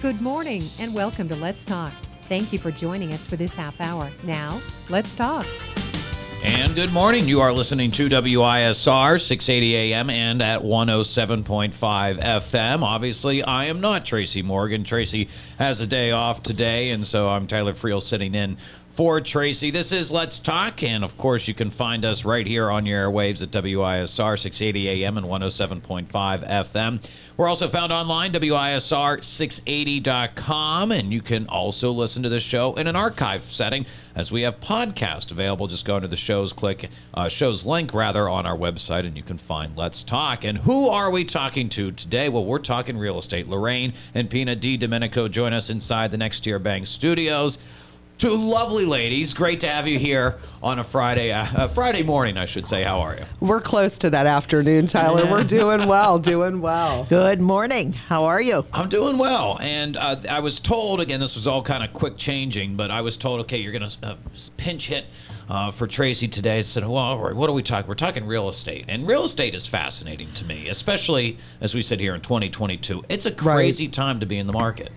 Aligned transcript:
Good 0.00 0.20
morning 0.20 0.62
and 0.78 0.94
welcome 0.94 1.28
to 1.28 1.34
Let's 1.34 1.64
Talk. 1.64 1.92
Thank 2.28 2.52
you 2.52 2.58
for 2.60 2.70
joining 2.70 3.12
us 3.12 3.26
for 3.26 3.34
this 3.34 3.52
half 3.52 3.80
hour. 3.80 4.08
Now, 4.22 4.60
let's 4.88 5.12
talk. 5.16 5.44
And 6.44 6.76
good 6.76 6.92
morning. 6.92 7.26
You 7.26 7.40
are 7.40 7.52
listening 7.52 7.90
to 7.90 8.08
WISR 8.08 9.20
680 9.20 9.74
AM 9.74 10.08
and 10.08 10.40
at 10.40 10.62
107.5 10.62 11.72
FM. 12.20 12.82
Obviously, 12.82 13.42
I 13.42 13.64
am 13.64 13.80
not 13.80 14.04
Tracy 14.06 14.40
Morgan. 14.40 14.84
Tracy 14.84 15.28
has 15.58 15.80
a 15.80 15.86
day 15.86 16.12
off 16.12 16.44
today, 16.44 16.90
and 16.90 17.04
so 17.04 17.28
I'm 17.28 17.48
Tyler 17.48 17.72
Friel 17.72 18.00
sitting 18.00 18.36
in 18.36 18.56
for 18.98 19.20
Tracy. 19.20 19.70
This 19.70 19.92
is 19.92 20.10
Let's 20.10 20.40
Talk, 20.40 20.82
and 20.82 21.04
of 21.04 21.16
course, 21.16 21.46
you 21.46 21.54
can 21.54 21.70
find 21.70 22.04
us 22.04 22.24
right 22.24 22.44
here 22.44 22.68
on 22.68 22.84
your 22.84 23.08
airwaves 23.08 23.44
at 23.44 23.52
WISR 23.52 24.36
680 24.36 25.04
AM 25.04 25.16
and 25.16 25.24
107.5 25.24 26.08
FM. 26.10 27.00
We're 27.36 27.46
also 27.46 27.68
found 27.68 27.92
online, 27.92 28.32
WISR680.com, 28.32 30.90
and 30.90 31.12
you 31.12 31.22
can 31.22 31.46
also 31.46 31.92
listen 31.92 32.24
to 32.24 32.28
this 32.28 32.42
show 32.42 32.74
in 32.74 32.88
an 32.88 32.96
archive 32.96 33.44
setting 33.44 33.86
as 34.16 34.32
we 34.32 34.42
have 34.42 34.58
podcast 34.58 35.30
available. 35.30 35.68
Just 35.68 35.84
go 35.84 35.94
into 35.94 36.08
the 36.08 36.16
show's 36.16 36.52
click, 36.52 36.90
uh, 37.14 37.28
show's 37.28 37.64
link 37.64 37.94
rather, 37.94 38.28
on 38.28 38.46
our 38.46 38.56
website, 38.56 39.06
and 39.06 39.16
you 39.16 39.22
can 39.22 39.38
find 39.38 39.76
Let's 39.76 40.02
Talk. 40.02 40.42
And 40.42 40.58
who 40.58 40.88
are 40.88 41.12
we 41.12 41.24
talking 41.24 41.68
to 41.68 41.92
today? 41.92 42.28
Well, 42.28 42.44
we're 42.44 42.58
talking 42.58 42.98
real 42.98 43.20
estate. 43.20 43.46
Lorraine 43.46 43.92
and 44.12 44.28
Pina 44.28 44.56
DiDomenico 44.56 45.30
join 45.30 45.52
us 45.52 45.70
inside 45.70 46.10
the 46.10 46.16
NexTier 46.16 46.60
Bank 46.60 46.88
studios. 46.88 47.58
Two 48.18 48.34
lovely 48.34 48.84
ladies. 48.84 49.32
Great 49.32 49.60
to 49.60 49.68
have 49.68 49.86
you 49.86 49.96
here 49.96 50.38
on 50.60 50.80
a 50.80 50.84
Friday, 50.84 51.30
uh, 51.30 51.46
uh, 51.54 51.68
Friday 51.68 52.02
morning, 52.02 52.36
I 52.36 52.46
should 52.46 52.66
say. 52.66 52.82
How 52.82 52.98
are 52.98 53.14
you? 53.14 53.24
We're 53.38 53.60
close 53.60 53.96
to 53.98 54.10
that 54.10 54.26
afternoon, 54.26 54.88
Tyler. 54.88 55.30
We're 55.30 55.44
doing 55.44 55.86
well, 55.86 56.18
doing 56.18 56.60
well. 56.60 57.04
Good 57.04 57.40
morning. 57.40 57.92
How 57.92 58.24
are 58.24 58.40
you? 58.40 58.66
I'm 58.72 58.88
doing 58.88 59.18
well, 59.18 59.56
and 59.60 59.96
uh, 59.96 60.16
I 60.28 60.40
was 60.40 60.58
told 60.58 61.00
again. 61.00 61.20
This 61.20 61.36
was 61.36 61.46
all 61.46 61.62
kind 61.62 61.84
of 61.84 61.92
quick 61.92 62.16
changing, 62.16 62.74
but 62.74 62.90
I 62.90 63.02
was 63.02 63.16
told, 63.16 63.38
okay, 63.42 63.58
you're 63.58 63.70
going 63.70 63.88
to 63.88 63.96
uh, 64.02 64.16
pinch 64.56 64.88
hit 64.88 65.04
uh, 65.48 65.70
for 65.70 65.86
Tracy 65.86 66.26
today. 66.26 66.58
I 66.58 66.62
said, 66.62 66.82
well, 66.82 66.96
all 66.96 67.20
right, 67.20 67.36
what 67.36 67.48
are 67.48 67.52
we 67.52 67.62
talking? 67.62 67.86
We're 67.86 67.94
talking 67.94 68.26
real 68.26 68.48
estate, 68.48 68.86
and 68.88 69.06
real 69.06 69.26
estate 69.26 69.54
is 69.54 69.64
fascinating 69.64 70.32
to 70.32 70.44
me, 70.44 70.68
especially 70.68 71.38
as 71.60 71.72
we 71.72 71.82
sit 71.82 72.00
here 72.00 72.16
in 72.16 72.20
2022. 72.20 73.04
It's 73.08 73.26
a 73.26 73.32
crazy 73.32 73.84
right. 73.84 73.92
time 73.92 74.18
to 74.18 74.26
be 74.26 74.38
in 74.38 74.48
the 74.48 74.52
market. 74.52 74.90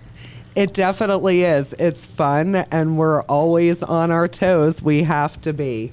It 0.54 0.74
definitely 0.74 1.44
is. 1.44 1.72
It's 1.78 2.04
fun, 2.04 2.56
and 2.56 2.98
we're 2.98 3.22
always 3.22 3.82
on 3.82 4.10
our 4.10 4.28
toes. 4.28 4.82
We 4.82 5.02
have 5.04 5.40
to 5.42 5.52
be. 5.52 5.92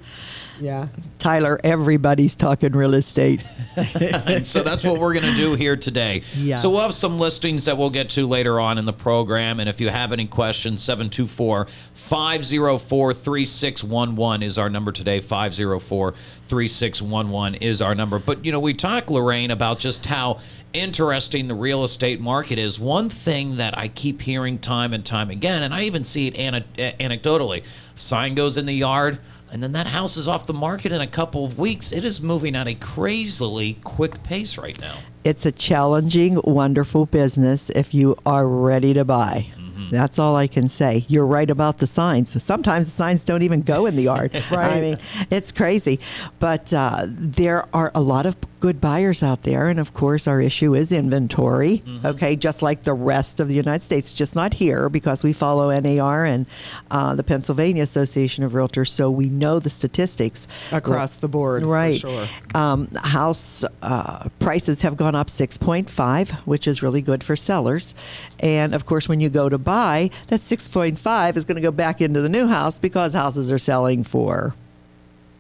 Yeah. 0.60 0.88
Tyler, 1.20 1.60
everybody's 1.64 2.36
talking 2.36 2.74
real 2.74 2.94
estate. 2.94 3.44
and 3.76 4.46
so 4.46 4.62
that's 4.64 4.84
what 4.84 5.00
we're 5.00 5.14
going 5.14 5.26
to 5.26 5.36
do 5.36 5.56
here 5.56 5.76
today. 5.76 6.24
Yeah. 6.36 6.58
So 6.58 6.70
we'll 6.70 6.82
have 6.82 6.94
some 6.94 7.20
listings 7.20 7.66
that 7.66 7.78
we'll 7.78 7.90
get 7.90 8.10
to 8.12 8.28
later 8.28 8.60
on 8.60 8.78
in 8.78 8.86
the 8.86 8.94
program. 8.94 9.60
And 9.60 9.70
if 9.70 9.80
you 9.80 9.90
have 9.90 10.12
any 10.12 10.26
questions, 10.26 10.84
724 10.84 11.68
504 11.94 13.14
3611 13.14 14.44
is 14.44 14.58
our 14.58 14.70
number 14.70 14.92
today. 14.92 15.22
504 15.22 16.14
3611 16.48 17.56
is 17.62 17.82
our 17.82 17.96
number. 17.96 18.20
But, 18.20 18.44
you 18.44 18.52
know, 18.52 18.60
we 18.60 18.74
talk, 18.74 19.10
Lorraine, 19.10 19.52
about 19.52 19.80
just 19.80 20.06
how 20.06 20.40
interesting 20.74 21.48
the 21.48 21.56
real 21.56 21.84
estate 21.84 22.20
market 22.20 22.60
is. 22.60 22.80
One 22.80 23.10
thing 23.10 23.58
that 23.58 23.78
I 23.78 23.88
keep 23.88 24.22
hearing 24.22 24.60
time 24.60 24.94
and 24.94 25.06
time 25.06 25.30
again, 25.30 25.64
and 25.64 25.74
I 25.74 25.84
even 25.84 26.04
see 26.04 26.28
it 26.28 26.36
anecdotally 26.36 27.64
sign 27.96 28.36
goes 28.36 28.58
in 28.58 28.66
the 28.66 28.74
yard 28.74 29.20
and 29.52 29.64
then 29.64 29.72
that 29.72 29.88
house 29.88 30.16
is 30.16 30.28
off 30.28 30.46
the 30.46 30.54
market 30.54 30.92
in 30.92 31.02
a 31.02 31.08
couple 31.08 31.44
of 31.44 31.58
weeks. 31.58 31.92
It 31.92 32.04
is 32.04 32.22
moving 32.22 32.56
at 32.56 32.68
a 32.68 32.76
crazily 32.76 33.78
quick 33.84 34.22
pace 34.24 34.58
right 34.58 34.80
now. 34.80 35.00
It's 35.24 35.46
a 35.46 35.52
challenging, 35.52 36.40
wonderful 36.44 37.06
business 37.08 37.70
if 37.72 37.94
you 37.94 38.16
are 38.26 38.48
ready 38.48 38.94
to 38.94 39.04
buy. 39.04 39.52
That's 39.90 40.20
all 40.20 40.36
I 40.36 40.48
can 40.48 40.70
say. 40.70 41.06
You're 41.08 41.26
right 41.26 41.50
about 41.50 41.80
the 41.80 41.88
signs. 41.88 42.42
Sometimes 42.42 42.86
the 42.86 42.92
signs 42.92 43.24
don't 43.24 43.42
even 43.42 43.62
go 43.62 43.86
in 43.86 43.96
the 43.96 44.04
yard. 44.12 44.34
right. 44.52 44.72
I 44.72 44.82
mean, 44.82 44.98
it's 45.30 45.52
crazy. 45.52 46.00
But 46.40 46.74
uh, 46.74 47.06
there 47.08 47.68
are 47.74 47.92
a 47.96 48.02
lot 48.02 48.26
of 48.26 48.36
good 48.60 48.82
buyers 48.82 49.24
out 49.24 49.44
there. 49.44 49.68
And 49.68 49.80
of 49.80 49.94
course, 49.94 50.28
our 50.28 50.42
issue 50.42 50.76
is 50.76 50.92
inventory, 50.92 51.82
mm-hmm. 51.86 52.06
okay, 52.06 52.36
just 52.36 52.62
like 52.62 52.84
the 52.84 52.94
rest 52.94 53.40
of 53.40 53.48
the 53.48 53.56
United 53.56 53.82
States, 53.82 54.14
just 54.14 54.36
not 54.36 54.54
here 54.54 54.90
because 54.90 55.24
we 55.24 55.34
follow 55.34 55.78
NAR 55.80 56.26
and 56.26 56.46
uh, 56.92 57.16
the 57.16 57.24
Pennsylvania 57.24 57.84
Association 57.84 58.44
of 58.44 58.54
Realtors. 58.54 58.90
So 58.90 59.10
we 59.10 59.30
know 59.30 59.60
the 59.60 59.70
statistics 59.70 60.48
across 60.72 61.16
the 61.16 61.28
board. 61.28 61.64
Right. 61.64 62.00
sure. 62.00 62.28
Um, 62.54 62.90
house 62.96 63.64
uh, 63.82 64.30
prices 64.40 64.82
have 64.82 64.98
gone 64.98 65.16
up 65.16 65.28
6.5, 65.28 66.32
which 66.46 66.68
is 66.68 66.84
really 66.84 67.02
good 67.02 67.24
for 67.24 67.36
sellers. 67.36 67.96
And 68.40 68.74
of 68.76 68.86
course, 68.86 69.08
when 69.08 69.20
you 69.20 69.30
go 69.30 69.50
to 69.50 69.58
buy, 69.58 69.79
that 70.28 70.40
6.5 70.40 71.38
is 71.38 71.46
going 71.46 71.56
to 71.56 71.62
go 71.62 71.72
back 71.72 72.02
into 72.02 72.22
the 72.22 72.30
new 72.30 72.48
house 72.48 72.80
because 72.80 73.14
houses 73.14 73.52
are 73.52 73.60
selling 73.60 74.04
for, 74.04 74.56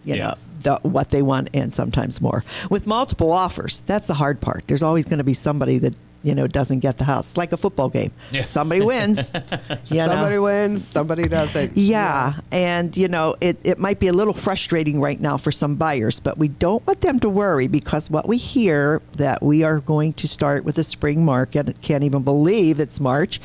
you 0.03 0.15
yeah. 0.15 0.27
know, 0.27 0.33
the, 0.63 0.89
what 0.89 1.09
they 1.09 1.21
want 1.21 1.49
and 1.53 1.73
sometimes 1.73 2.21
more. 2.21 2.43
With 2.69 2.87
multiple 2.87 3.31
offers, 3.31 3.81
that's 3.85 4.07
the 4.07 4.13
hard 4.13 4.41
part. 4.41 4.67
There's 4.67 4.83
always 4.83 5.05
going 5.05 5.19
to 5.19 5.23
be 5.23 5.33
somebody 5.33 5.77
that 5.79 5.93
you 6.23 6.35
know 6.35 6.47
doesn't 6.47 6.79
get 6.79 6.97
the 6.97 7.03
house. 7.03 7.37
like 7.37 7.51
a 7.51 7.57
football 7.57 7.89
game. 7.89 8.11
Yeah. 8.31 8.43
Somebody 8.43 8.81
wins. 8.81 9.27
somebody 9.85 10.35
know. 10.35 10.41
wins. 10.43 10.87
Somebody 10.87 11.23
doesn't. 11.23 11.77
Yeah. 11.77 12.33
yeah, 12.33 12.41
and 12.51 12.95
you 12.95 13.07
know 13.07 13.35
it, 13.41 13.59
it 13.63 13.79
might 13.79 13.99
be 13.99 14.07
a 14.07 14.13
little 14.13 14.33
frustrating 14.33 14.99
right 14.99 15.19
now 15.19 15.37
for 15.37 15.51
some 15.51 15.75
buyers, 15.75 16.19
but 16.19 16.37
we 16.37 16.47
don't 16.47 16.85
want 16.85 17.01
them 17.01 17.19
to 17.21 17.29
worry 17.29 17.67
because 17.67 18.09
what 18.09 18.27
we 18.27 18.37
hear 18.37 19.01
that 19.13 19.41
we 19.41 19.63
are 19.63 19.79
going 19.79 20.13
to 20.13 20.27
start 20.27 20.63
with 20.63 20.75
the 20.75 20.83
spring 20.83 21.23
market. 21.23 21.81
Can't 21.81 22.03
even 22.03 22.23
believe 22.23 22.79
it's 22.79 22.99
March. 22.99 23.39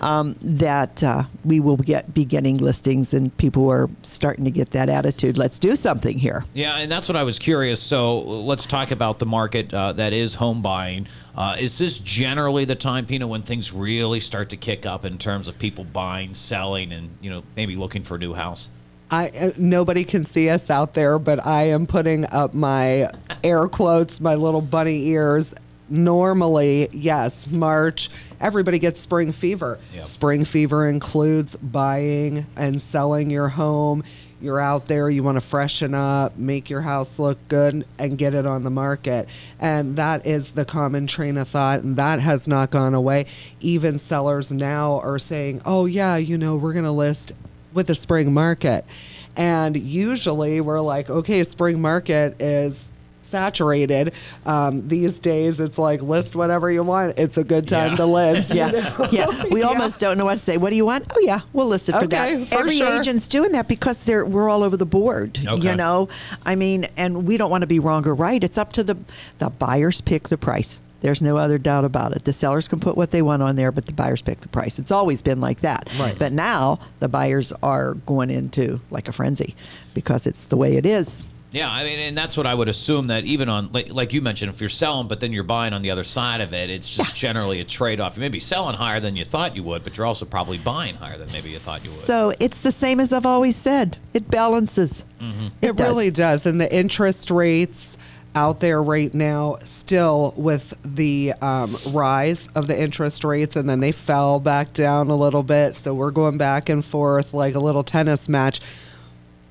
Um, 0.00 0.36
that 0.42 1.02
uh, 1.02 1.24
we 1.44 1.60
will 1.60 1.76
get 1.76 2.12
be 2.14 2.24
getting 2.24 2.58
listings 2.58 3.14
and 3.14 3.36
people 3.36 3.70
are 3.70 3.88
starting 4.02 4.44
to 4.44 4.50
get 4.50 4.70
that 4.70 4.88
attitude. 4.88 5.36
Let's 5.36 5.58
do 5.58 5.76
something 5.76 6.18
here. 6.18 6.44
Yeah, 6.54 6.78
and 6.78 6.90
that's 6.90 7.08
what 7.08 7.16
I 7.16 7.22
was 7.22 7.38
curious. 7.38 7.82
So 7.82 8.20
let's 8.20 8.66
talk 8.66 8.90
about 8.90 9.18
the 9.18 9.26
market 9.26 9.72
uh, 9.72 9.92
that 9.94 10.12
is 10.12 10.34
home 10.34 10.62
buying. 10.62 11.06
Uh, 11.36 11.54
is 11.58 11.76
this 11.76 11.98
generally 11.98 12.64
the 12.64 12.74
time, 12.74 13.04
Pina, 13.04 13.26
when 13.26 13.42
things 13.42 13.72
really 13.72 14.20
start 14.20 14.48
to 14.50 14.56
kick 14.56 14.86
up 14.86 15.04
in 15.04 15.18
terms 15.18 15.48
of 15.48 15.58
people 15.58 15.84
buying, 15.84 16.34
selling, 16.34 16.92
and 16.92 17.10
you 17.20 17.28
know 17.28 17.42
maybe 17.56 17.74
looking 17.74 18.02
for 18.02 18.14
a 18.14 18.18
new 18.18 18.32
house? 18.32 18.70
I 19.10 19.28
uh, 19.28 19.50
nobody 19.58 20.04
can 20.04 20.24
see 20.24 20.48
us 20.48 20.70
out 20.70 20.94
there, 20.94 21.18
but 21.18 21.44
I 21.46 21.64
am 21.64 21.86
putting 21.86 22.24
up 22.26 22.54
my 22.54 23.10
air 23.44 23.68
quotes, 23.68 24.20
my 24.20 24.34
little 24.34 24.62
bunny 24.62 25.08
ears. 25.08 25.54
Normally, 25.88 26.88
yes, 26.90 27.46
March, 27.48 28.10
everybody 28.40 28.80
gets 28.80 28.98
spring 28.98 29.30
fever. 29.30 29.78
Yep. 29.94 30.06
Spring 30.06 30.44
fever 30.44 30.88
includes 30.88 31.54
buying 31.56 32.44
and 32.56 32.82
selling 32.82 33.30
your 33.30 33.48
home 33.48 34.02
you're 34.40 34.60
out 34.60 34.86
there, 34.86 35.08
you 35.08 35.22
want 35.22 35.36
to 35.36 35.40
freshen 35.40 35.94
up, 35.94 36.36
make 36.36 36.68
your 36.68 36.82
house 36.82 37.18
look 37.18 37.38
good, 37.48 37.86
and 37.98 38.18
get 38.18 38.34
it 38.34 38.46
on 38.46 38.64
the 38.64 38.70
market. 38.70 39.28
And 39.58 39.96
that 39.96 40.26
is 40.26 40.52
the 40.52 40.64
common 40.64 41.06
train 41.06 41.36
of 41.36 41.48
thought, 41.48 41.80
and 41.80 41.96
that 41.96 42.20
has 42.20 42.46
not 42.46 42.70
gone 42.70 42.94
away. 42.94 43.26
Even 43.60 43.98
sellers 43.98 44.50
now 44.50 45.00
are 45.00 45.18
saying, 45.18 45.62
oh, 45.64 45.86
yeah, 45.86 46.16
you 46.16 46.36
know, 46.36 46.56
we're 46.56 46.72
going 46.72 46.84
to 46.84 46.90
list 46.90 47.32
with 47.72 47.86
the 47.86 47.94
spring 47.94 48.32
market. 48.32 48.84
And 49.36 49.76
usually 49.76 50.60
we're 50.60 50.80
like, 50.80 51.10
okay, 51.10 51.44
spring 51.44 51.80
market 51.80 52.40
is 52.40 52.88
saturated. 53.26 54.12
Um, 54.44 54.86
these 54.88 55.18
days, 55.18 55.60
it's 55.60 55.78
like 55.78 56.02
list 56.02 56.36
whatever 56.36 56.70
you 56.70 56.82
want. 56.82 57.18
It's 57.18 57.36
a 57.36 57.44
good 57.44 57.68
time 57.68 57.90
yeah. 57.90 57.96
to 57.96 58.06
list. 58.06 58.50
yeah, 58.50 59.08
yeah. 59.10 59.44
We 59.50 59.60
yeah. 59.60 59.66
almost 59.66 60.00
don't 60.00 60.18
know 60.18 60.24
what 60.24 60.34
to 60.34 60.40
say. 60.40 60.56
What 60.56 60.70
do 60.70 60.76
you 60.76 60.86
want? 60.86 61.10
Oh 61.14 61.20
yeah, 61.20 61.40
we'll 61.52 61.66
list 61.66 61.88
it 61.88 61.92
for 61.92 61.98
okay, 62.04 62.36
that. 62.36 62.48
For 62.48 62.54
Every 62.56 62.78
sure. 62.78 63.00
agent's 63.00 63.28
doing 63.28 63.52
that 63.52 63.68
because 63.68 64.04
they're 64.04 64.24
we're 64.24 64.48
all 64.48 64.62
over 64.62 64.76
the 64.76 64.86
board. 64.86 65.38
Okay. 65.46 65.70
You 65.70 65.76
know, 65.76 66.08
I 66.44 66.54
mean, 66.54 66.86
and 66.96 67.26
we 67.26 67.36
don't 67.36 67.50
want 67.50 67.62
to 67.62 67.66
be 67.66 67.78
wrong 67.78 68.06
or 68.06 68.14
right. 68.14 68.42
It's 68.42 68.58
up 68.58 68.72
to 68.74 68.84
the 68.84 68.96
the 69.38 69.50
buyers 69.50 70.00
pick 70.00 70.28
the 70.28 70.38
price. 70.38 70.80
There's 71.00 71.20
no 71.22 71.36
other 71.36 71.58
doubt 71.58 71.84
about 71.84 72.16
it. 72.16 72.24
The 72.24 72.32
sellers 72.32 72.68
can 72.68 72.80
put 72.80 72.96
what 72.96 73.10
they 73.10 73.22
want 73.22 73.42
on 73.42 73.56
there, 73.56 73.70
but 73.70 73.86
the 73.86 73.92
buyers 73.92 74.22
pick 74.22 74.40
the 74.40 74.48
price. 74.48 74.78
It's 74.78 74.90
always 74.90 75.22
been 75.22 75.40
like 75.40 75.60
that. 75.60 75.88
Right. 75.98 76.18
But 76.18 76.32
now 76.32 76.80
the 77.00 77.08
buyers 77.08 77.52
are 77.62 77.94
going 77.94 78.30
into 78.30 78.80
like 78.90 79.06
a 79.06 79.12
frenzy 79.12 79.54
because 79.94 80.26
it's 80.26 80.46
the 80.46 80.56
way 80.56 80.76
it 80.76 80.86
is. 80.86 81.22
Yeah, 81.56 81.72
I 81.72 81.84
mean, 81.84 81.98
and 81.98 82.18
that's 82.18 82.36
what 82.36 82.44
I 82.44 82.54
would 82.54 82.68
assume 82.68 83.06
that 83.06 83.24
even 83.24 83.48
on, 83.48 83.70
like, 83.72 83.90
like 83.90 84.12
you 84.12 84.20
mentioned, 84.20 84.52
if 84.52 84.60
you're 84.60 84.68
selling, 84.68 85.08
but 85.08 85.20
then 85.20 85.32
you're 85.32 85.42
buying 85.42 85.72
on 85.72 85.80
the 85.80 85.90
other 85.90 86.04
side 86.04 86.42
of 86.42 86.52
it, 86.52 86.68
it's 86.68 86.86
just 86.86 87.12
yeah. 87.12 87.30
generally 87.30 87.60
a 87.60 87.64
trade 87.64 87.98
off. 87.98 88.14
You 88.14 88.20
may 88.20 88.28
be 88.28 88.40
selling 88.40 88.76
higher 88.76 89.00
than 89.00 89.16
you 89.16 89.24
thought 89.24 89.56
you 89.56 89.62
would, 89.62 89.82
but 89.82 89.96
you're 89.96 90.04
also 90.04 90.26
probably 90.26 90.58
buying 90.58 90.96
higher 90.96 91.16
than 91.16 91.28
maybe 91.28 91.48
you 91.48 91.56
thought 91.56 91.82
you 91.82 91.88
would. 91.88 91.98
So 91.98 92.34
it's 92.40 92.60
the 92.60 92.72
same 92.72 93.00
as 93.00 93.10
I've 93.10 93.24
always 93.24 93.56
said 93.56 93.96
it 94.12 94.30
balances. 94.30 95.06
Mm-hmm. 95.18 95.46
It, 95.62 95.70
it 95.70 95.76
does. 95.76 95.88
really 95.88 96.10
does. 96.10 96.44
And 96.44 96.60
the 96.60 96.70
interest 96.70 97.30
rates 97.30 97.96
out 98.34 98.60
there 98.60 98.82
right 98.82 99.14
now, 99.14 99.56
still 99.62 100.34
with 100.36 100.74
the 100.84 101.32
um, 101.40 101.74
rise 101.88 102.50
of 102.54 102.66
the 102.66 102.78
interest 102.78 103.24
rates, 103.24 103.56
and 103.56 103.68
then 103.68 103.80
they 103.80 103.92
fell 103.92 104.40
back 104.40 104.74
down 104.74 105.08
a 105.08 105.16
little 105.16 105.42
bit. 105.42 105.74
So 105.74 105.94
we're 105.94 106.10
going 106.10 106.36
back 106.36 106.68
and 106.68 106.84
forth 106.84 107.32
like 107.32 107.54
a 107.54 107.60
little 107.60 107.82
tennis 107.82 108.28
match 108.28 108.60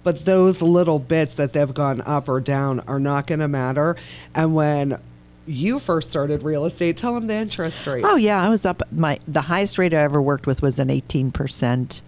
but 0.06 0.24
those 0.24 0.62
little 0.62 1.00
bits 1.00 1.36
that 1.36 1.52
they've 1.52 1.74
gone 1.74 2.00
up 2.02 2.30
or 2.30 2.40
down 2.40 2.80
are 2.82 3.00
not 3.00 3.28
going 3.28 3.40
to 3.40 3.50
matter. 3.50 3.98
And 4.34 4.56
when 4.56 5.02
you 5.48 5.80
first 5.80 6.10
started 6.10 6.44
real 6.44 6.66
estate. 6.66 6.98
Tell 6.98 7.14
them 7.14 7.28
the 7.28 7.36
interest 7.36 7.86
rate. 7.86 8.04
Oh 8.06 8.16
yeah, 8.16 8.42
I 8.42 8.50
was 8.50 8.66
up. 8.66 8.82
My 8.92 9.20
the 9.28 9.42
highest 9.42 9.78
rate 9.78 9.94
I 9.94 9.98
ever 9.98 10.22
worked 10.22 10.48
with 10.48 10.62
was 10.62 10.80
an 10.80 10.90
eighteen 10.90 11.32
percent 11.32 12.02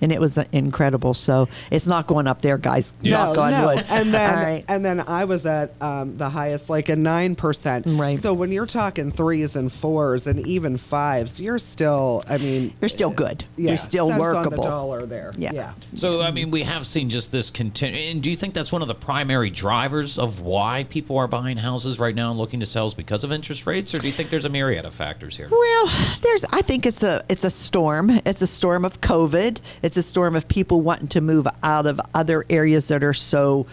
and 0.00 0.12
it 0.12 0.20
was 0.20 0.38
incredible. 0.52 1.14
So 1.14 1.48
it's 1.70 1.86
not 1.86 2.06
going 2.06 2.26
up 2.26 2.42
there, 2.42 2.58
guys. 2.58 2.92
Yeah. 3.00 3.16
Knock 3.16 3.36
no, 3.36 3.42
on 3.42 3.50
no. 3.50 3.66
wood. 3.66 3.86
And 4.00 4.14
then, 4.14 4.34
right. 4.38 4.64
and 4.68 4.84
then 4.84 5.00
I 5.00 5.24
was 5.24 5.44
at 5.44 5.74
um, 5.82 6.16
the 6.16 6.30
highest, 6.30 6.70
like 6.70 6.88
a 6.88 6.96
nine 6.96 7.34
percent. 7.34 7.84
Right. 7.86 8.16
So 8.16 8.32
when 8.32 8.50
you're 8.52 8.66
talking 8.66 9.10
threes 9.10 9.56
and 9.56 9.70
fours 9.70 10.26
and 10.26 10.46
even 10.46 10.76
fives, 10.76 11.40
you're 11.40 11.58
still. 11.58 12.22
I 12.28 12.38
mean, 12.38 12.72
you're 12.80 12.88
still 12.88 13.10
good. 13.10 13.44
Yeah, 13.56 13.70
you're 13.70 13.76
still 13.76 14.08
workable. 14.08 14.60
On 14.60 14.62
the 14.62 14.62
dollar 14.62 15.06
there. 15.06 15.32
Yeah. 15.36 15.52
yeah. 15.52 15.74
So 15.94 16.22
I 16.22 16.30
mean, 16.30 16.50
we 16.50 16.62
have 16.62 16.86
seen 16.86 17.10
just 17.10 17.32
this 17.32 17.50
continue. 17.50 17.98
And 18.10 18.22
do 18.22 18.30
you 18.30 18.36
think 18.36 18.54
that's 18.54 18.72
one 18.72 18.82
of 18.82 18.88
the 18.88 18.94
primary 18.94 19.50
drivers 19.50 20.18
of 20.18 20.40
why 20.40 20.84
people 20.88 21.18
are 21.18 21.28
buying 21.28 21.56
houses 21.56 21.98
right 21.98 22.14
now 22.14 22.30
and 22.30 22.38
looking 22.38 22.60
to 22.60 22.66
sell 22.66 22.86
is 22.86 22.94
because 22.94 23.24
of 23.24 23.32
interest 23.32 23.66
rates, 23.66 23.94
or 23.94 23.98
do 23.98 24.06
you 24.06 24.12
think 24.12 24.30
there's 24.30 24.44
a 24.44 24.50
myriad 24.50 24.84
of 24.84 24.94
factors 24.94 25.36
here? 25.36 25.48
Well, 25.50 26.16
there's. 26.22 26.44
I 26.44 26.62
think 26.62 26.86
it's 26.86 27.02
a 27.02 27.24
it's 27.28 27.44
a 27.44 27.50
storm. 27.50 28.10
It's 28.24 28.42
a 28.42 28.46
storm 28.46 28.84
of 28.84 29.00
COVID. 29.00 29.58
It's 29.82 29.96
a 29.96 30.02
storm 30.02 30.36
of 30.36 30.48
people 30.48 30.80
wanting 30.80 31.08
to 31.08 31.20
move 31.20 31.46
out 31.62 31.86
of 31.86 32.00
other 32.14 32.44
areas 32.48 32.88
that 32.88 33.02
are 33.04 33.14
so 33.14 33.66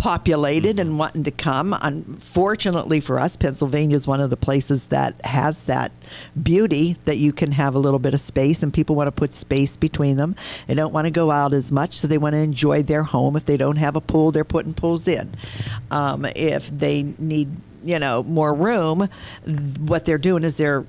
populated 0.00 0.80
and 0.80 0.98
wanting 0.98 1.24
to 1.24 1.30
come. 1.30 1.76
Unfortunately 1.82 3.00
for 3.00 3.20
us, 3.20 3.36
Pennsylvania 3.36 3.94
is 3.94 4.06
one 4.06 4.18
of 4.18 4.30
the 4.30 4.36
places 4.36 4.86
that 4.86 5.22
has 5.26 5.64
that 5.64 5.92
beauty 6.42 6.96
that 7.04 7.18
you 7.18 7.34
can 7.34 7.52
have 7.52 7.74
a 7.74 7.78
little 7.78 7.98
bit 7.98 8.14
of 8.14 8.20
space 8.20 8.62
and 8.62 8.72
people 8.72 8.96
want 8.96 9.08
to 9.08 9.12
put 9.12 9.34
space 9.34 9.76
between 9.76 10.16
them. 10.16 10.36
They 10.66 10.72
don't 10.72 10.94
want 10.94 11.04
to 11.04 11.10
go 11.10 11.30
out 11.30 11.52
as 11.52 11.70
much, 11.70 11.98
so 11.98 12.08
they 12.08 12.16
want 12.16 12.32
to 12.32 12.38
enjoy 12.38 12.82
their 12.82 13.02
home. 13.02 13.36
If 13.36 13.44
they 13.44 13.58
don't 13.58 13.76
have 13.76 13.94
a 13.94 14.00
pool, 14.00 14.32
they're 14.32 14.42
putting 14.42 14.72
pools 14.72 15.06
in. 15.06 15.34
Um, 15.90 16.24
if 16.34 16.70
they 16.70 17.02
need, 17.18 17.50
you 17.84 17.98
know, 17.98 18.22
more 18.22 18.54
room, 18.54 19.06
what 19.80 20.06
they're 20.06 20.16
doing 20.16 20.44
is 20.44 20.56
they're 20.56 20.86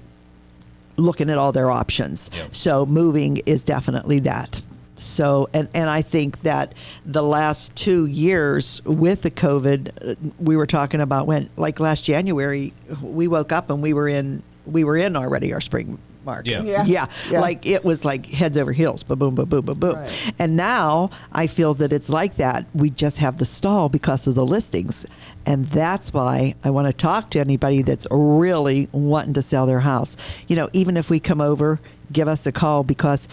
looking 1.01 1.29
at 1.29 1.37
all 1.37 1.51
their 1.51 1.71
options. 1.71 2.29
Yep. 2.33 2.55
So 2.55 2.85
moving 2.85 3.37
is 3.45 3.63
definitely 3.63 4.19
that. 4.19 4.61
So, 4.95 5.49
and, 5.53 5.67
and 5.73 5.89
I 5.89 6.03
think 6.03 6.41
that 6.43 6.75
the 7.05 7.23
last 7.23 7.75
two 7.75 8.05
years 8.05 8.83
with 8.85 9.23
the 9.23 9.31
COVID, 9.31 10.11
uh, 10.11 10.15
we 10.39 10.55
were 10.55 10.67
talking 10.67 11.01
about 11.01 11.25
when, 11.25 11.49
like 11.57 11.79
last 11.79 12.03
January, 12.03 12.71
we 13.01 13.27
woke 13.27 13.51
up 13.51 13.71
and 13.71 13.81
we 13.81 13.93
were 13.93 14.07
in, 14.07 14.43
we 14.65 14.83
were 14.83 14.97
in 14.97 15.15
already 15.15 15.53
our 15.53 15.61
spring 15.61 15.97
market. 16.23 16.51
Yeah. 16.51 16.61
Yeah. 16.61 16.83
yeah. 16.85 17.05
Yeah. 17.31 17.41
Like 17.41 17.65
it 17.65 17.83
was 17.83 18.05
like 18.05 18.27
heads 18.27 18.57
over 18.57 18.71
heels, 18.71 19.01
ba 19.01 19.15
boom, 19.15 19.33
ba 19.33 19.45
boom, 19.45 19.65
ba 19.65 19.73
boom. 19.73 19.95
Right. 19.95 20.33
And 20.37 20.55
now 20.55 21.09
I 21.31 21.47
feel 21.47 21.73
that 21.75 21.91
it's 21.91 22.09
like 22.09 22.35
that. 22.35 22.67
We 22.75 22.91
just 22.91 23.17
have 23.17 23.39
the 23.39 23.45
stall 23.45 23.89
because 23.89 24.27
of 24.27 24.35
the 24.35 24.45
listings. 24.45 25.05
And 25.45 25.67
that's 25.69 26.13
why 26.13 26.55
I 26.63 26.69
want 26.69 26.87
to 26.87 26.93
talk 26.93 27.29
to 27.31 27.39
anybody 27.39 27.81
that's 27.81 28.07
really 28.11 28.87
wanting 28.91 29.33
to 29.33 29.41
sell 29.41 29.65
their 29.65 29.79
house. 29.81 30.15
You 30.47 30.55
know, 30.55 30.69
even 30.73 30.97
if 30.97 31.09
we 31.09 31.19
come 31.19 31.41
over, 31.41 31.79
give 32.11 32.27
us 32.27 32.45
a 32.45 32.51
call 32.51 32.83
because 32.83 33.27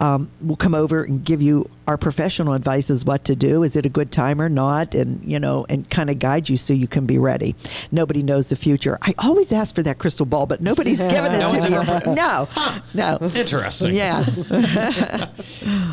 um, 0.00 0.28
we'll 0.40 0.56
come 0.56 0.74
over 0.74 1.04
and 1.04 1.24
give 1.24 1.40
you 1.40 1.70
our 1.86 1.96
professional 1.96 2.52
advice 2.54 2.90
as 2.90 3.04
what 3.04 3.24
to 3.26 3.36
do. 3.36 3.62
Is 3.62 3.76
it 3.76 3.86
a 3.86 3.88
good 3.88 4.10
time 4.10 4.40
or 4.42 4.48
not? 4.48 4.94
And, 4.94 5.22
you 5.24 5.38
know, 5.38 5.64
and 5.68 5.88
kind 5.88 6.10
of 6.10 6.18
guide 6.18 6.48
you 6.48 6.56
so 6.56 6.72
you 6.72 6.88
can 6.88 7.06
be 7.06 7.16
ready. 7.16 7.54
Nobody 7.92 8.22
knows 8.22 8.48
the 8.48 8.56
future. 8.56 8.98
I 9.02 9.14
always 9.18 9.52
ask 9.52 9.72
for 9.74 9.84
that 9.84 9.98
crystal 9.98 10.26
ball, 10.26 10.46
but 10.46 10.60
nobody's 10.60 10.98
given 10.98 11.32
it 11.32 11.38
No 11.38 11.48
to 11.48 11.70
me. 11.70 11.76
ever- 11.76 12.14
No, 12.14 12.48
no. 12.92 13.18
Interesting. 13.34 13.94
Yeah. 13.94 14.24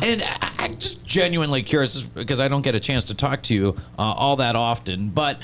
And 0.02 0.22
I- 0.22 0.50
I'm 0.58 0.76
just 0.78 1.04
genuinely 1.04 1.62
curious 1.62 2.02
because 2.02 2.40
I 2.40 2.48
don't 2.48 2.62
get 2.62 2.74
a 2.74 2.80
chance 2.80 3.04
to 3.06 3.14
talk 3.14 3.42
to 3.44 3.54
you 3.54 3.76
uh, 3.98 4.02
all 4.02 4.36
that 4.36 4.56
often. 4.56 5.08
But 5.10 5.40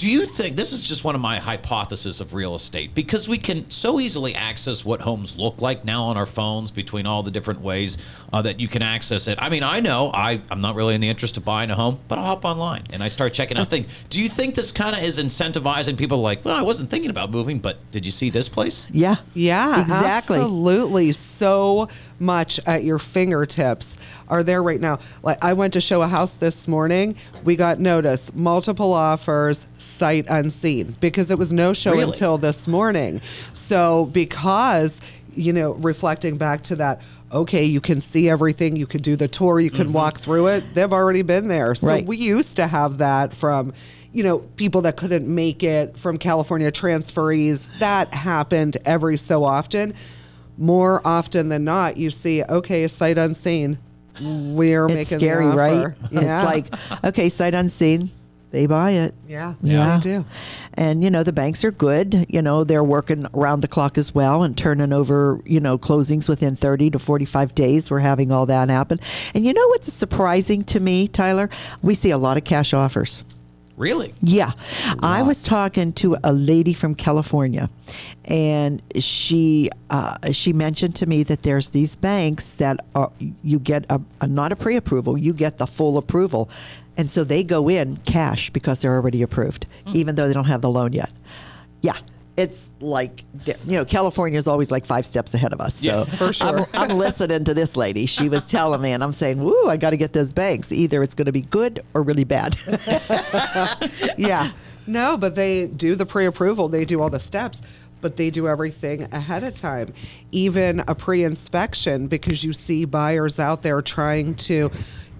do 0.00 0.10
you 0.10 0.24
think 0.24 0.56
this 0.56 0.72
is 0.72 0.82
just 0.82 1.04
one 1.04 1.14
of 1.14 1.20
my 1.20 1.38
hypotheses 1.38 2.22
of 2.22 2.32
real 2.32 2.54
estate? 2.54 2.94
Because 2.94 3.28
we 3.28 3.36
can 3.36 3.68
so 3.70 4.00
easily 4.00 4.34
access 4.34 4.82
what 4.82 5.02
homes 5.02 5.36
look 5.36 5.60
like 5.60 5.84
now 5.84 6.04
on 6.04 6.16
our 6.16 6.24
phones 6.24 6.70
between 6.70 7.04
all 7.04 7.22
the 7.22 7.30
different 7.30 7.60
ways 7.60 7.98
uh, 8.32 8.40
that 8.40 8.58
you 8.58 8.66
can 8.66 8.80
access 8.80 9.28
it. 9.28 9.36
I 9.42 9.50
mean, 9.50 9.62
I 9.62 9.80
know 9.80 10.10
I, 10.14 10.40
I'm 10.50 10.62
not 10.62 10.74
really 10.74 10.94
in 10.94 11.02
the 11.02 11.10
interest 11.10 11.36
of 11.36 11.44
buying 11.44 11.70
a 11.70 11.74
home, 11.74 12.00
but 12.08 12.18
I'll 12.18 12.24
hop 12.24 12.46
online 12.46 12.84
and 12.94 13.02
I 13.02 13.08
start 13.08 13.34
checking 13.34 13.58
out 13.58 13.68
things. 13.74 13.88
Do 14.08 14.22
you 14.22 14.30
think 14.30 14.54
this 14.54 14.72
kind 14.72 14.96
of 14.96 15.02
is 15.02 15.18
incentivizing 15.18 15.98
people 15.98 16.22
like, 16.22 16.46
well, 16.46 16.56
I 16.56 16.62
wasn't 16.62 16.88
thinking 16.88 17.10
about 17.10 17.30
moving, 17.30 17.58
but 17.58 17.76
did 17.90 18.06
you 18.06 18.12
see 18.12 18.30
this 18.30 18.48
place? 18.48 18.86
Yeah. 18.90 19.16
Yeah, 19.34 19.82
Exactly. 19.82 20.38
Absolutely. 20.38 21.12
So 21.12 21.90
much 22.18 22.58
at 22.64 22.84
your 22.84 22.98
fingertips 22.98 23.98
are 24.30 24.42
there 24.42 24.62
right 24.62 24.80
now. 24.80 24.98
Like 25.22 25.38
I 25.42 25.52
went 25.52 25.74
to 25.74 25.80
show 25.80 26.02
a 26.02 26.08
house 26.08 26.32
this 26.32 26.66
morning. 26.66 27.16
We 27.44 27.56
got 27.56 27.80
notice, 27.80 28.32
multiple 28.34 28.92
offers, 28.92 29.66
sight 29.78 30.26
unseen 30.28 30.96
because 31.00 31.30
it 31.30 31.38
was 31.38 31.52
no 31.52 31.72
show 31.72 31.92
Really? 31.92 32.04
until 32.04 32.38
this 32.38 32.66
morning. 32.66 33.20
So 33.52 34.06
because 34.06 34.98
you 35.36 35.52
know, 35.52 35.72
reflecting 35.74 36.36
back 36.38 36.62
to 36.62 36.76
that 36.76 37.02
okay, 37.32 37.64
you 37.64 37.80
can 37.80 38.00
see 38.00 38.28
everything, 38.28 38.74
you 38.74 38.86
can 38.86 39.02
do 39.02 39.14
the 39.14 39.28
tour, 39.28 39.60
you 39.60 39.70
can 39.70 39.84
mm-hmm. 39.84 39.92
walk 39.92 40.18
through 40.18 40.48
it. 40.48 40.74
They've 40.74 40.92
already 40.92 41.22
been 41.22 41.46
there. 41.46 41.76
So 41.76 41.86
Right. 41.86 42.04
we 42.04 42.16
used 42.16 42.56
to 42.56 42.66
have 42.66 42.98
that 42.98 43.34
from 43.34 43.72
you 44.12 44.24
know, 44.24 44.38
people 44.56 44.82
that 44.82 44.96
couldn't 44.96 45.32
make 45.32 45.62
it 45.62 45.96
from 45.96 46.16
California 46.16 46.72
transferees. 46.72 47.68
That 47.78 48.12
happened 48.12 48.76
every 48.84 49.16
so 49.16 49.44
often. 49.44 49.94
More 50.58 51.00
often 51.06 51.48
than 51.48 51.64
not, 51.64 51.96
you 51.96 52.10
see, 52.10 52.42
okay, 52.42 52.88
sight 52.88 53.18
unseen. 53.18 53.78
We're 54.20 54.86
It's 54.86 54.94
making 54.94 55.18
scary, 55.18 55.46
the 55.46 55.52
right? 55.52 55.92
Yeah. 56.10 56.20
It's 56.20 56.44
like, 56.46 57.04
okay, 57.04 57.28
sight 57.28 57.54
unseen. 57.54 58.10
They 58.52 58.66
buy 58.66 58.90
it. 58.92 59.14
yeah, 59.28 59.54
Yeah. 59.62 59.96
they 59.98 60.00
do. 60.02 60.24
And, 60.74 61.04
you 61.04 61.10
know, 61.10 61.22
the 61.22 61.32
banks 61.32 61.64
are 61.64 61.70
good. 61.70 62.26
You 62.28 62.42
know, 62.42 62.64
they're 62.64 62.82
working 62.82 63.26
around 63.32 63.60
the 63.60 63.68
clock 63.68 63.96
as 63.96 64.12
well 64.12 64.42
and 64.42 64.58
turning 64.58 64.92
over, 64.92 65.40
you 65.44 65.60
know, 65.60 65.78
closings 65.78 66.28
within 66.28 66.56
30 66.56 66.90
to 66.90 66.98
45 66.98 67.54
days. 67.54 67.92
We're 67.92 68.00
having 68.00 68.32
all 68.32 68.46
that 68.46 68.68
happen. 68.68 68.98
And 69.34 69.46
you 69.46 69.52
know 69.52 69.68
what's 69.68 69.92
surprising 69.92 70.64
to 70.64 70.80
me, 70.80 71.06
Tyler? 71.06 71.48
We 71.80 71.94
see 71.94 72.10
a 72.10 72.18
lot 72.18 72.36
of 72.38 72.42
cash 72.44 72.74
offers. 72.74 73.22
Really? 73.80 74.12
Yeah. 74.20 74.52
I 75.02 75.22
was 75.22 75.42
talking 75.42 75.94
to 75.94 76.18
a 76.22 76.34
lady 76.34 76.74
from 76.74 76.94
California 76.94 77.70
and 78.26 78.82
she 78.96 79.70
uh, 79.88 80.32
she 80.32 80.52
mentioned 80.52 80.96
to 80.96 81.06
me 81.06 81.22
that 81.22 81.44
there's 81.44 81.70
these 81.70 81.96
banks 81.96 82.50
that 82.50 82.84
are, 82.94 83.10
you 83.42 83.58
get 83.58 83.86
a, 83.88 83.98
a 84.20 84.26
not 84.26 84.52
a 84.52 84.56
pre-approval, 84.56 85.16
you 85.16 85.32
get 85.32 85.56
the 85.56 85.66
full 85.66 85.96
approval. 85.96 86.50
And 86.98 87.10
so 87.10 87.24
they 87.24 87.42
go 87.42 87.70
in 87.70 87.96
cash 88.04 88.50
because 88.50 88.80
they're 88.80 88.94
already 88.94 89.22
approved 89.22 89.66
even 89.94 90.14
though 90.14 90.28
they 90.28 90.34
don't 90.34 90.44
have 90.44 90.60
the 90.60 90.68
loan 90.68 90.92
yet. 90.92 91.10
Yeah. 91.80 91.96
It's 92.36 92.70
like 92.80 93.24
you 93.44 93.54
know, 93.66 93.84
California 93.84 94.38
is 94.38 94.46
always 94.46 94.70
like 94.70 94.86
five 94.86 95.04
steps 95.04 95.34
ahead 95.34 95.52
of 95.52 95.60
us. 95.60 95.76
So 95.76 95.86
Yeah, 95.86 96.04
for 96.04 96.32
sure. 96.32 96.68
I'm, 96.72 96.90
I'm 96.90 96.98
listening 96.98 97.44
to 97.44 97.54
this 97.54 97.76
lady. 97.76 98.06
She 98.06 98.28
was 98.28 98.46
telling 98.46 98.80
me, 98.80 98.92
and 98.92 99.02
I'm 99.02 99.12
saying, 99.12 99.42
"Woo, 99.42 99.68
I 99.68 99.76
got 99.76 99.90
to 99.90 99.96
get 99.96 100.12
those 100.12 100.32
banks. 100.32 100.72
Either 100.72 101.02
it's 101.02 101.14
going 101.14 101.26
to 101.26 101.32
be 101.32 101.42
good 101.42 101.84
or 101.92 102.02
really 102.02 102.24
bad." 102.24 102.56
yeah. 104.16 104.52
No, 104.86 105.16
but 105.16 105.34
they 105.34 105.66
do 105.66 105.94
the 105.94 106.06
pre 106.06 106.26
approval, 106.26 106.68
they 106.68 106.84
do 106.84 107.00
all 107.00 107.10
the 107.10 107.20
steps, 107.20 107.62
but 108.00 108.16
they 108.16 108.30
do 108.30 108.48
everything 108.48 109.02
ahead 109.12 109.44
of 109.44 109.54
time. 109.54 109.92
Even 110.32 110.82
a 110.88 110.94
pre 110.94 111.24
inspection, 111.24 112.06
because 112.06 112.42
you 112.42 112.52
see 112.52 112.84
buyers 112.84 113.38
out 113.38 113.62
there 113.62 113.82
trying 113.82 114.34
to 114.36 114.70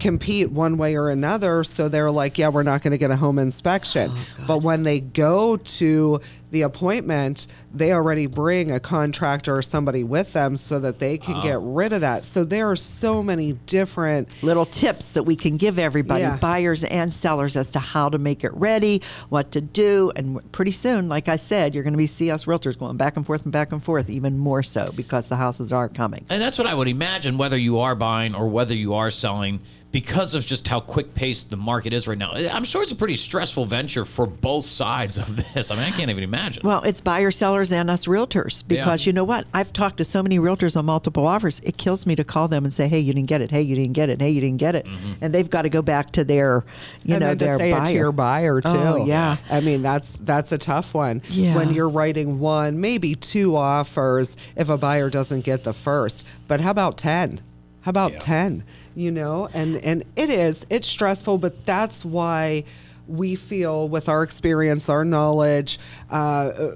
compete 0.00 0.50
one 0.50 0.76
way 0.78 0.96
or 0.96 1.10
another. 1.10 1.62
So 1.62 1.88
they're 1.88 2.10
like, 2.10 2.38
yeah, 2.38 2.48
we're 2.48 2.62
not 2.62 2.82
going 2.82 2.92
to 2.92 2.98
get 2.98 3.10
a 3.10 3.16
home 3.16 3.38
inspection. 3.38 4.10
Oh, 4.12 4.26
but 4.46 4.62
when 4.62 4.82
they 4.82 5.00
go 5.00 5.56
to 5.58 6.20
the 6.50 6.62
appointment, 6.62 7.46
they 7.72 7.92
already 7.92 8.26
bring 8.26 8.70
a 8.72 8.80
contractor 8.80 9.56
or 9.56 9.62
somebody 9.62 10.02
with 10.04 10.32
them 10.32 10.56
so 10.56 10.78
that 10.80 10.98
they 10.98 11.16
can 11.18 11.40
get 11.42 11.58
rid 11.60 11.92
of 11.92 12.00
that. 12.00 12.24
So 12.24 12.44
there 12.44 12.70
are 12.70 12.76
so 12.76 13.22
many 13.22 13.52
different 13.66 14.28
little 14.42 14.66
tips 14.66 15.12
that 15.12 15.22
we 15.22 15.36
can 15.36 15.56
give 15.56 15.78
everybody, 15.78 16.22
Yeah. 16.22 16.36
buyers 16.36 16.82
and 16.84 17.12
sellers, 17.12 17.56
as 17.56 17.70
to 17.70 17.78
how 17.78 18.08
to 18.08 18.18
make 18.18 18.42
it 18.44 18.52
ready, 18.54 19.02
what 19.28 19.52
to 19.52 19.60
do, 19.60 20.10
and 20.16 20.40
pretty 20.52 20.72
soon, 20.72 21.08
like 21.08 21.28
I 21.28 21.36
said, 21.36 21.74
you're 21.74 21.84
going 21.84 21.94
to 21.94 21.98
be 21.98 22.06
see 22.06 22.30
us 22.30 22.46
realtors 22.46 22.78
going 22.78 22.96
back 22.96 23.16
and 23.16 23.24
forth 23.24 23.44
and 23.44 23.52
back 23.52 23.70
and 23.72 23.82
forth, 23.82 24.10
even 24.10 24.38
more 24.38 24.62
so 24.62 24.90
because 24.96 25.28
the 25.28 25.36
houses 25.36 25.72
are 25.72 25.88
coming. 25.88 26.24
And 26.28 26.42
that's 26.42 26.58
what 26.58 26.66
I 26.66 26.74
would 26.74 26.88
imagine, 26.88 27.38
whether 27.38 27.56
you 27.56 27.78
are 27.80 27.94
buying 27.94 28.34
or 28.34 28.48
whether 28.48 28.74
you 28.74 28.94
are 28.94 29.10
selling, 29.10 29.60
because 29.92 30.34
of 30.34 30.46
just 30.46 30.68
how 30.68 30.78
quick 30.78 31.14
paced 31.14 31.50
the 31.50 31.56
market 31.56 31.92
is 31.92 32.06
right 32.06 32.16
now. 32.16 32.30
I'm 32.32 32.62
sure 32.62 32.80
it's 32.80 32.92
a 32.92 32.96
pretty 32.96 33.16
stressful 33.16 33.64
venture 33.64 34.04
for 34.04 34.24
both 34.24 34.64
sides 34.64 35.18
of 35.18 35.36
this. 35.52 35.72
I 35.72 35.74
mean, 35.74 35.84
I 35.84 35.90
can't 35.90 36.10
even 36.10 36.22
imagine. 36.22 36.39
Well, 36.62 36.82
it's 36.82 37.00
buyers, 37.00 37.36
sellers, 37.36 37.72
and 37.72 37.90
us 37.90 38.06
realtors 38.06 38.66
because 38.66 39.02
Yeah. 39.04 39.08
you 39.08 39.12
know 39.12 39.24
what? 39.24 39.46
I've 39.54 39.72
talked 39.72 39.98
to 39.98 40.04
so 40.04 40.22
many 40.22 40.38
realtors 40.38 40.76
on 40.76 40.86
multiple 40.86 41.26
offers. 41.26 41.60
It 41.64 41.76
kills 41.76 42.06
me 42.06 42.14
to 42.16 42.24
call 42.24 42.48
them 42.48 42.64
and 42.64 42.72
say, 42.72 42.88
"Hey, 42.88 43.00
you 43.00 43.12
didn't 43.12 43.28
get 43.28 43.40
it. 43.40 43.50
Hey, 43.50 43.62
you 43.62 43.74
didn't 43.74 43.92
get 43.94 44.08
it. 44.10 44.20
Hey, 44.20 44.30
you 44.30 44.40
didn't 44.40 44.58
get 44.58 44.74
it," 44.74 44.86
mm-hmm. 44.86 45.12
and 45.20 45.34
they've 45.34 45.48
got 45.50 45.62
to 45.62 45.68
go 45.68 45.82
back 45.82 46.12
to 46.12 46.24
their, 46.24 46.64
you 47.04 47.14
and 47.14 47.20
know, 47.20 47.28
then 47.34 47.38
their 47.38 47.58
say 47.58 47.72
buyer. 47.72 47.82
it 47.82 47.86
to 47.86 47.92
your 47.94 48.12
buyer 48.12 48.62
oh, 48.64 48.72
too. 48.72 48.78
Oh, 48.78 49.04
yeah. 49.06 49.36
I 49.50 49.60
mean 49.60 49.82
that's 49.82 50.08
that's 50.20 50.52
a 50.52 50.58
tough 50.58 50.94
one. 50.94 51.22
Yeah. 51.28 51.54
When 51.56 51.74
you're 51.74 51.88
writing 51.88 52.38
one, 52.40 52.80
maybe 52.80 53.14
two 53.14 53.56
offers 53.56 54.36
if 54.56 54.68
a 54.68 54.76
buyer 54.76 55.10
doesn't 55.10 55.44
get 55.44 55.64
the 55.64 55.72
first. 55.72 56.24
But 56.48 56.60
how 56.60 56.70
about 56.70 56.96
ten? 56.96 57.40
How 57.82 57.90
about 57.90 58.12
Yeah. 58.12 58.18
ten? 58.18 58.64
You 58.94 59.10
know, 59.10 59.48
and 59.54 59.76
and 59.76 60.04
it 60.16 60.30
is 60.30 60.66
it's 60.68 60.88
stressful, 60.88 61.38
but 61.38 61.64
that's 61.64 62.04
why 62.04 62.64
we 63.10 63.34
feel 63.34 63.88
with 63.88 64.08
our 64.08 64.22
experience, 64.22 64.88
our 64.88 65.04
knowledge, 65.04 65.78
uh, 66.10 66.72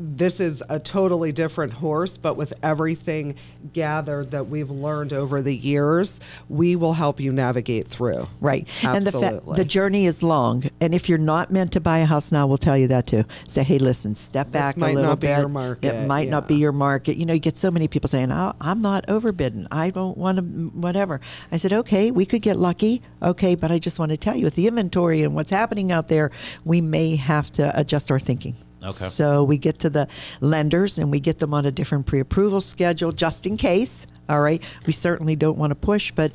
this 0.00 0.40
is 0.40 0.62
a 0.68 0.78
totally 0.78 1.30
different 1.30 1.74
horse, 1.74 2.16
but 2.16 2.36
with 2.36 2.54
everything 2.62 3.34
gathered 3.72 4.30
that 4.30 4.46
we've 4.46 4.70
learned 4.70 5.12
over 5.12 5.42
the 5.42 5.54
years, 5.54 6.20
we 6.48 6.74
will 6.74 6.94
help 6.94 7.20
you 7.20 7.32
navigate 7.32 7.86
through. 7.88 8.26
Right. 8.40 8.66
And 8.82 9.04
the, 9.06 9.12
fa- 9.12 9.42
the 9.54 9.64
journey 9.64 10.06
is 10.06 10.22
long. 10.22 10.70
And 10.80 10.94
if 10.94 11.08
you're 11.08 11.18
not 11.18 11.52
meant 11.52 11.72
to 11.72 11.80
buy 11.80 11.98
a 11.98 12.06
house 12.06 12.32
now, 12.32 12.46
we'll 12.46 12.58
tell 12.58 12.78
you 12.78 12.88
that 12.88 13.06
too. 13.06 13.24
Say, 13.46 13.62
hey, 13.62 13.78
listen, 13.78 14.14
step 14.14 14.50
back 14.50 14.76
might 14.76 14.92
a 14.92 14.94
little 14.94 15.10
not 15.10 15.20
be 15.20 15.26
bit. 15.26 15.38
your 15.38 15.48
market, 15.48 15.94
It 15.94 16.06
might 16.06 16.28
not 16.28 16.48
be 16.48 16.56
your 16.56 16.72
market. 16.72 17.16
You 17.16 17.26
know, 17.26 17.34
you 17.34 17.40
get 17.40 17.58
so 17.58 17.70
many 17.70 17.86
people 17.86 18.08
saying, 18.08 18.32
oh, 18.32 18.54
I'm 18.60 18.80
not 18.80 19.06
overbidding. 19.06 19.66
I 19.70 19.90
don't 19.90 20.16
want 20.16 20.38
to, 20.38 20.42
whatever. 20.42 21.20
I 21.52 21.58
said, 21.58 21.72
okay, 21.72 22.10
we 22.10 22.24
could 22.24 22.42
get 22.42 22.56
lucky. 22.56 23.02
Okay, 23.22 23.54
but 23.54 23.70
I 23.70 23.78
just 23.78 23.98
want 23.98 24.10
to 24.10 24.16
tell 24.16 24.34
you 24.36 24.44
with 24.44 24.54
the 24.54 24.66
inventory 24.66 25.22
and 25.22 25.34
what's 25.34 25.50
happening 25.50 25.92
out 25.92 26.08
there, 26.08 26.30
we 26.64 26.80
may 26.80 27.16
have 27.16 27.52
to 27.52 27.78
adjust 27.78 28.10
our 28.10 28.18
thinking. 28.18 28.56
Okay. 28.82 28.92
So 29.06 29.44
we 29.44 29.58
get 29.58 29.78
to 29.80 29.90
the 29.90 30.08
lenders 30.40 30.98
and 30.98 31.10
we 31.10 31.20
get 31.20 31.38
them 31.38 31.52
on 31.52 31.66
a 31.66 31.70
different 31.70 32.06
pre-approval 32.06 32.60
schedule 32.60 33.12
just 33.12 33.46
in 33.46 33.56
case. 33.56 34.06
All 34.28 34.40
right. 34.40 34.62
We 34.86 34.92
certainly 34.92 35.36
don't 35.36 35.58
want 35.58 35.72
to 35.72 35.74
push, 35.74 36.12
but 36.12 36.32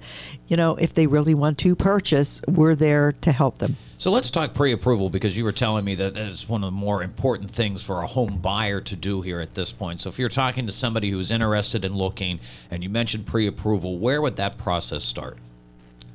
you 0.48 0.58
know, 0.58 0.76
if 0.76 0.94
they 0.94 1.08
really 1.08 1.34
want 1.34 1.58
to 1.60 1.76
purchase, 1.76 2.42
we're 2.48 2.76
there 2.76 3.14
to 3.22 3.32
help 3.32 3.58
them. 3.58 3.78
So 3.98 4.12
let's 4.12 4.30
talk 4.30 4.54
pre-approval 4.54 5.10
because 5.10 5.38
you 5.38 5.44
were 5.46 5.54
telling 5.54 5.86
me 5.86 5.96
that 5.96 6.14
that 6.14 6.28
is 6.28 6.48
one 6.48 6.64
of 6.64 6.68
the 6.68 6.78
more 6.78 7.02
important 7.02 7.50
things 7.50 7.82
for 7.84 8.02
a 8.02 8.08
home 8.08 8.38
buyer 8.38 8.82
to 8.82 8.96
do 8.96 9.22
here 9.22 9.40
at 9.40 9.56
this 9.56 9.72
point. 9.72 10.02
So 10.02 10.10
if 10.10 10.20
you're 10.20 10.30
talking 10.30 10.68
to 10.68 10.74
somebody 10.74 11.10
who's 11.10 11.32
interested 11.32 11.86
in 11.86 11.96
looking, 11.96 12.40
and 12.70 12.84
you 12.84 12.90
mentioned 12.90 13.26
pre-approval, 13.26 13.98
where 13.98 14.22
would 14.22 14.36
that 14.36 14.58
process 14.58 15.04
start? 15.04 15.38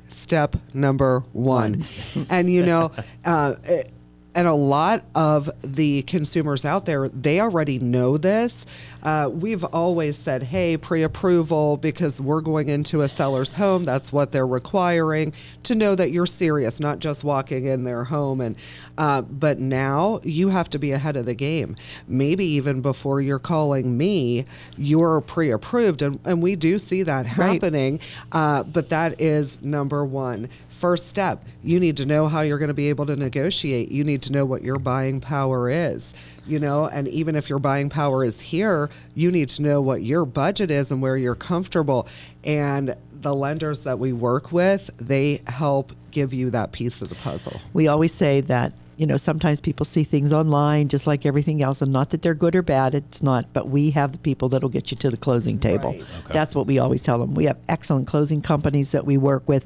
step 0.07 0.55
number 0.73 1.23
one. 1.33 1.85
and 2.29 2.49
you 2.51 2.63
know, 2.65 2.91
uh, 3.25 3.55
it- 3.63 3.91
and 4.33 4.47
a 4.47 4.53
lot 4.53 5.03
of 5.13 5.49
the 5.61 6.03
consumers 6.03 6.63
out 6.63 6.85
there, 6.85 7.09
they 7.09 7.41
already 7.41 7.79
know 7.79 8.17
this. 8.17 8.65
Uh, 9.03 9.27
we've 9.31 9.63
always 9.63 10.15
said, 10.15 10.43
hey, 10.43 10.77
pre 10.77 11.01
approval, 11.03 11.75
because 11.75 12.21
we're 12.21 12.39
going 12.41 12.69
into 12.69 13.01
a 13.01 13.09
seller's 13.09 13.53
home. 13.55 13.83
That's 13.83 14.13
what 14.13 14.31
they're 14.31 14.45
requiring 14.47 15.33
to 15.63 15.75
know 15.75 15.95
that 15.95 16.11
you're 16.11 16.27
serious, 16.27 16.79
not 16.79 16.99
just 16.99 17.23
walking 17.23 17.65
in 17.65 17.83
their 17.83 18.03
home. 18.05 18.39
And 18.41 18.55
uh, 18.97 19.23
But 19.23 19.59
now 19.59 20.21
you 20.23 20.49
have 20.49 20.69
to 20.69 20.79
be 20.79 20.91
ahead 20.91 21.15
of 21.17 21.25
the 21.25 21.33
game. 21.35 21.75
Maybe 22.07 22.45
even 22.45 22.81
before 22.81 23.21
you're 23.21 23.39
calling 23.39 23.97
me, 23.97 24.45
you're 24.77 25.19
pre 25.21 25.49
approved. 25.51 26.01
And, 26.03 26.19
and 26.23 26.41
we 26.41 26.55
do 26.55 26.77
see 26.79 27.03
that 27.03 27.25
Right. 27.37 27.53
happening. 27.53 27.99
Uh, 28.31 28.63
but 28.63 28.89
that 28.89 29.19
is 29.19 29.59
number 29.63 30.05
one. 30.05 30.47
First 30.81 31.07
step, 31.09 31.45
you 31.63 31.79
need 31.79 31.97
to 31.97 32.07
know 32.07 32.27
how 32.27 32.41
you're 32.41 32.57
going 32.57 32.69
to 32.69 32.73
be 32.73 32.89
able 32.89 33.05
to 33.05 33.15
negotiate. 33.15 33.91
You 33.91 34.03
need 34.03 34.23
to 34.23 34.31
know 34.31 34.45
what 34.45 34.63
your 34.63 34.79
buying 34.79 35.21
power 35.21 35.69
is, 35.69 36.11
you 36.47 36.57
know, 36.57 36.87
and 36.87 37.07
even 37.07 37.35
if 37.35 37.49
your 37.49 37.59
buying 37.59 37.87
power 37.87 38.25
is 38.25 38.41
here, 38.41 38.89
you 39.13 39.29
need 39.29 39.49
to 39.49 39.61
know 39.61 39.79
what 39.79 40.01
your 40.01 40.25
budget 40.25 40.71
is 40.71 40.89
and 40.89 40.99
where 40.99 41.15
you're 41.17 41.35
comfortable. 41.35 42.07
And 42.43 42.95
the 43.11 43.35
lenders 43.35 43.83
that 43.83 43.99
we 43.99 44.11
work 44.11 44.51
with, 44.51 44.89
they 44.97 45.43
help 45.45 45.91
give 46.09 46.33
you 46.33 46.49
that 46.49 46.71
piece 46.71 46.99
of 47.03 47.09
the 47.09 47.15
puzzle. 47.15 47.61
We 47.73 47.87
always 47.87 48.11
say 48.11 48.41
that, 48.41 48.73
you 49.01 49.07
know, 49.07 49.17
sometimes 49.17 49.59
people 49.59 49.83
see 49.83 50.03
things 50.03 50.31
online 50.31 50.87
just 50.87 51.07
like 51.07 51.25
everything 51.25 51.63
else, 51.63 51.81
and 51.81 51.91
not 51.91 52.11
that 52.11 52.21
they're 52.21 52.35
good 52.35 52.55
or 52.55 52.61
bad, 52.61 52.93
it's 52.93 53.23
not, 53.23 53.51
but 53.51 53.67
we 53.67 53.89
have 53.89 54.11
the 54.11 54.19
people 54.19 54.47
that'll 54.47 54.69
get 54.69 54.91
you 54.91 54.97
to 54.97 55.09
the 55.09 55.17
closing 55.17 55.57
table. 55.57 55.93
Right. 55.93 56.01
Okay. 56.19 56.33
That's 56.33 56.53
what 56.53 56.67
we 56.67 56.77
always 56.77 57.01
tell 57.01 57.17
them. 57.17 57.33
We 57.33 57.45
have 57.45 57.57
excellent 57.67 58.05
closing 58.05 58.43
companies 58.43 58.91
that 58.91 59.03
we 59.07 59.17
work 59.17 59.49
with, 59.49 59.65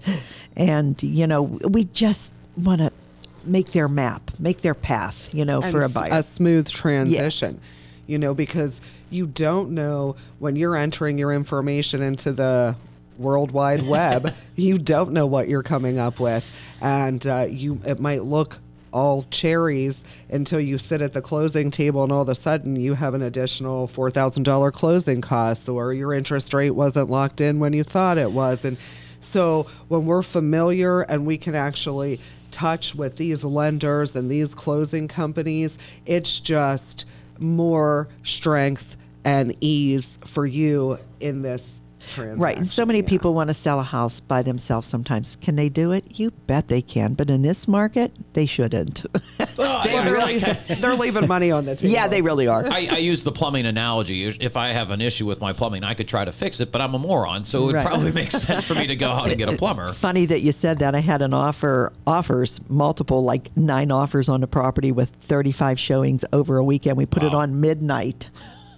and, 0.55 1.03
you 1.03 1.27
know, 1.27 1.41
we 1.41 1.83
just 1.83 2.31
want 2.55 2.79
to 2.79 2.93
make 3.43 3.73
their 3.73 3.89
map, 3.89 4.31
make 4.39 4.61
their 4.61 4.73
path, 4.73 5.33
you 5.33 5.43
know, 5.43 5.59
and 5.61 5.69
for 5.69 5.83
a 5.83 5.89
buyer. 5.89 6.13
a 6.13 6.23
smooth 6.23 6.69
transition. 6.69 7.59
You 8.07 8.19
know, 8.19 8.33
because 8.33 8.79
you 9.09 9.27
don't 9.27 9.71
know 9.71 10.15
when 10.39 10.55
you're 10.55 10.77
entering 10.77 11.17
your 11.17 11.33
information 11.33 12.01
into 12.01 12.31
the 12.31 12.77
World 13.17 13.51
Wide 13.51 13.81
Web, 13.81 14.33
you 14.55 14.77
don't 14.77 15.11
know 15.11 15.25
what 15.25 15.49
you're 15.49 15.63
coming 15.63 15.99
up 15.99 16.21
with, 16.21 16.49
and 16.79 17.25
uh, 17.27 17.47
you 17.49 17.81
it 17.85 17.99
might 17.99 18.23
look 18.23 18.59
all 18.95 19.23
cherries 19.23 20.01
until 20.29 20.59
you 20.59 20.77
sit 20.77 21.01
at 21.01 21.11
the 21.11 21.21
closing 21.21 21.69
table 21.69 22.01
and 22.01 22.13
all 22.13 22.21
of 22.21 22.29
a 22.29 22.33
sudden 22.33 22.77
you 22.77 22.93
have 22.93 23.13
an 23.13 23.21
additional 23.21 23.89
$4,000 23.89 24.71
closing 24.71 25.19
costs 25.19 25.67
or 25.67 25.91
your 25.91 26.13
interest 26.13 26.53
rate 26.53 26.71
wasn't 26.71 27.09
locked 27.09 27.41
in 27.41 27.59
when 27.59 27.73
you 27.73 27.83
thought 27.83 28.17
it 28.17 28.31
was. 28.31 28.63
And 28.63 28.77
so 29.19 29.63
when 29.89 30.05
we're 30.05 30.21
familiar 30.21 31.01
and 31.01 31.25
we 31.25 31.37
can 31.37 31.55
actually 31.55 32.21
touch 32.51 32.95
with 32.95 33.17
these 33.17 33.43
lenders 33.43 34.15
and 34.15 34.31
these 34.31 34.55
closing 34.55 35.09
companies, 35.09 35.77
it's 36.05 36.39
just 36.39 37.03
more 37.37 38.07
strength 38.23 38.95
and 39.25 39.57
ease 39.59 40.17
for 40.23 40.45
you 40.45 40.97
in 41.19 41.41
this 41.41 41.81
transaction. 42.09 42.39
Right. 42.39 42.57
And 42.57 42.67
so 42.67 42.85
many 42.85 43.00
Yeah. 43.00 43.07
people 43.07 43.33
want 43.33 43.50
to 43.50 43.53
sell 43.53 43.79
a 43.79 43.83
house 43.83 44.19
by 44.19 44.41
themselves 44.43 44.88
sometimes. 44.88 45.35
Can 45.41 45.55
they 45.55 45.69
do 45.69 45.91
it? 45.91 46.05
You 46.19 46.31
bet 46.47 46.67
they 46.67 46.81
can. 46.81 47.13
But 47.13 47.29
in 47.29 47.41
this 47.41 47.67
market, 47.67 48.12
they 48.33 48.45
shouldn't. 48.45 49.05
Well, 49.57 49.81
Well, 49.85 50.03
they're, 50.03 50.17
I- 50.17 50.25
leaving, 50.25 50.55
they're 50.81 50.95
leaving 50.95 51.27
money 51.27 51.50
on 51.51 51.65
the 51.65 51.75
table. 51.77 51.93
yeah, 51.93 52.07
they 52.09 52.21
really 52.21 52.47
are. 52.47 52.65
I, 52.67 52.88
I 52.91 52.97
use 52.97 53.24
the 53.24 53.31
plumbing 53.31 53.65
analogy. 53.65 54.25
If 54.25 54.57
I 54.57 54.69
have 54.69 54.91
an 54.91 55.00
issue 55.00 55.25
with 55.25 55.39
my 55.39 55.53
plumbing, 55.53 55.83
I 55.83 55.93
could 55.93 56.07
try 56.09 56.25
to 56.25 56.31
fix 56.33 56.59
it, 56.59 56.71
but 56.74 56.81
I'm 56.81 56.93
a 56.93 57.00
moron, 57.00 57.45
so 57.45 57.62
it 57.63 57.65
would 57.67 57.75
Right. 57.75 57.85
probably 57.88 58.12
make 58.12 58.31
sense 58.31 58.65
for 58.65 58.75
me 58.75 58.88
to 58.88 58.95
go 58.97 59.09
out 59.09 59.29
and 59.29 59.38
get 59.38 59.47
a 59.47 59.55
plumber. 59.57 59.83
It's 59.83 59.97
funny 59.97 60.25
that 60.25 60.41
you 60.41 60.51
said 60.51 60.79
that. 60.79 60.93
I 60.95 61.00
had 61.00 61.21
an 61.21 61.33
offer, 61.33 61.93
offers, 62.05 62.59
multiple, 62.67 63.24
like 63.24 63.55
nine 63.55 63.91
offers 63.91 64.27
on 64.27 64.41
the 64.41 64.47
property 64.47 64.91
with 64.91 65.09
35 65.21 65.79
showings 65.79 66.25
over 66.33 66.57
a 66.57 66.63
weekend. 66.63 66.97
We 66.97 67.05
put 67.05 67.24
it 67.24 67.33
on 67.33 67.62
midnight, 67.62 68.29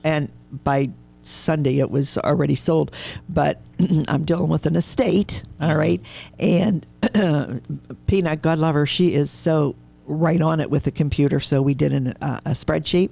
and 0.03 0.31
by 0.63 0.89
Sunday 1.27 1.79
it 1.79 1.91
was 1.91 2.17
already 2.19 2.55
sold. 2.55 2.91
But 3.29 3.61
I'm 4.07 4.25
dealing 4.25 4.49
with 4.49 4.65
an 4.65 4.75
estate, 4.75 5.43
all 5.59 5.75
right? 5.75 6.01
And 6.39 6.85
Peanut, 8.07 8.41
God 8.41 8.59
love 8.59 8.75
her, 8.75 8.85
she 8.85 9.13
is 9.13 9.31
so 9.31 9.75
right 10.05 10.41
on 10.41 10.59
it 10.59 10.69
with 10.69 10.83
the 10.83 10.91
computer. 10.91 11.39
So 11.39 11.61
we 11.61 11.73
did 11.73 11.93
an, 11.93 12.15
uh, 12.21 12.41
a 12.45 12.51
spreadsheet. 12.51 13.11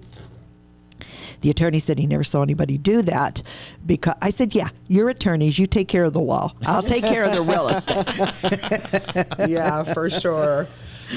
The 1.42 1.50
attorney 1.50 1.80
said 1.80 2.00
he 2.00 2.08
never 2.08 2.24
saw 2.24 2.42
anybody 2.42 2.78
do 2.78 3.02
that 3.04 3.44
because 3.86 4.16
I 4.22 4.32
said, 4.32 4.56
"Yeah, 4.56 4.70
you're 4.88 5.10
attorneys. 5.10 5.60
You 5.60 5.68
take 5.68 5.88
care 5.88 6.06
of 6.06 6.14
the 6.14 6.20
law. 6.20 6.54
I'll 6.66 6.82
take 6.82 7.04
care 7.04 7.24
of 7.24 7.34
the 7.34 7.42
real 7.42 7.68
estate." 7.68 9.50
yeah, 9.50 9.84
for 9.84 10.10
sure. 10.10 10.68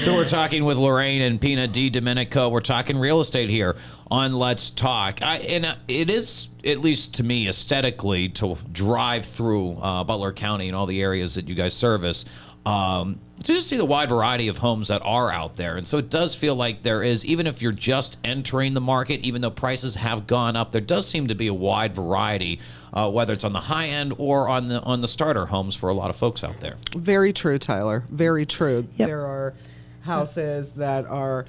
So 0.01 0.13
we're 0.13 0.27
talking 0.29 0.65
with 0.65 0.77
Lorraine 0.77 1.23
and 1.23 1.41
Pina 1.41 1.67
DiDomenico. 1.67 2.51
We're 2.51 2.61
talking 2.61 2.97
real 2.97 3.21
estate 3.21 3.49
here 3.49 3.75
on 4.11 4.33
Let's 4.33 4.69
Talk. 4.69 5.21
I, 5.21 5.37
and 5.37 5.65
uh, 5.65 5.75
it 5.87 6.09
is, 6.09 6.47
at 6.65 6.79
least 6.79 7.15
to 7.15 7.23
me, 7.23 7.47
aesthetically, 7.47 8.29
to 8.29 8.57
drive 8.71 9.25
through 9.25 9.77
uh, 9.77 10.03
Butler 10.03 10.33
County 10.33 10.67
and 10.67 10.75
all 10.75 10.85
the 10.85 11.01
areas 11.01 11.35
that 11.35 11.47
you 11.47 11.55
guys 11.55 11.73
service. 11.73 12.25
Um, 12.65 13.19
to 13.43 13.53
just 13.53 13.69
see 13.69 13.77
the 13.77 13.85
wide 13.85 14.09
variety 14.09 14.49
of 14.49 14.57
homes 14.57 14.89
that 14.89 15.01
are 15.05 15.31
out 15.31 15.55
there. 15.55 15.77
And 15.77 15.87
so 15.87 15.97
it 15.97 16.09
does 16.09 16.35
feel 16.35 16.55
like 16.55 16.83
there 16.83 17.01
is, 17.01 17.25
even 17.25 17.47
if 17.47 17.61
you're 17.61 17.71
just 17.71 18.17
entering 18.25 18.73
the 18.73 18.81
market, 18.81 19.21
even 19.21 19.41
though 19.41 19.49
prices 19.49 19.95
have 19.95 20.27
gone 20.27 20.57
up, 20.57 20.71
there 20.71 20.81
does 20.81 21.07
seem 21.07 21.27
to 21.27 21.35
be 21.35 21.47
a 21.47 21.53
wide 21.53 21.95
variety, 21.95 22.59
uh, 22.93 23.09
whether 23.09 23.31
it's 23.31 23.45
on 23.45 23.53
the 23.53 23.61
high 23.61 23.87
end 23.87 24.13
or 24.17 24.49
on 24.49 24.67
the 24.67 24.81
on 24.81 24.99
the 24.99 25.07
starter 25.07 25.45
homes 25.45 25.73
for 25.73 25.89
a 25.89 25.93
lot 25.93 26.09
of 26.09 26.17
folks 26.17 26.43
out 26.43 26.59
there. 26.59 26.75
Very 26.95 27.31
true, 27.31 27.57
Tyler. 27.59 28.03
Very 28.09 28.45
true. 28.45 28.85
Yep. 28.97 29.07
There 29.07 29.25
are 29.25 29.53
houses 30.01 30.73
that 30.73 31.05
are 31.05 31.45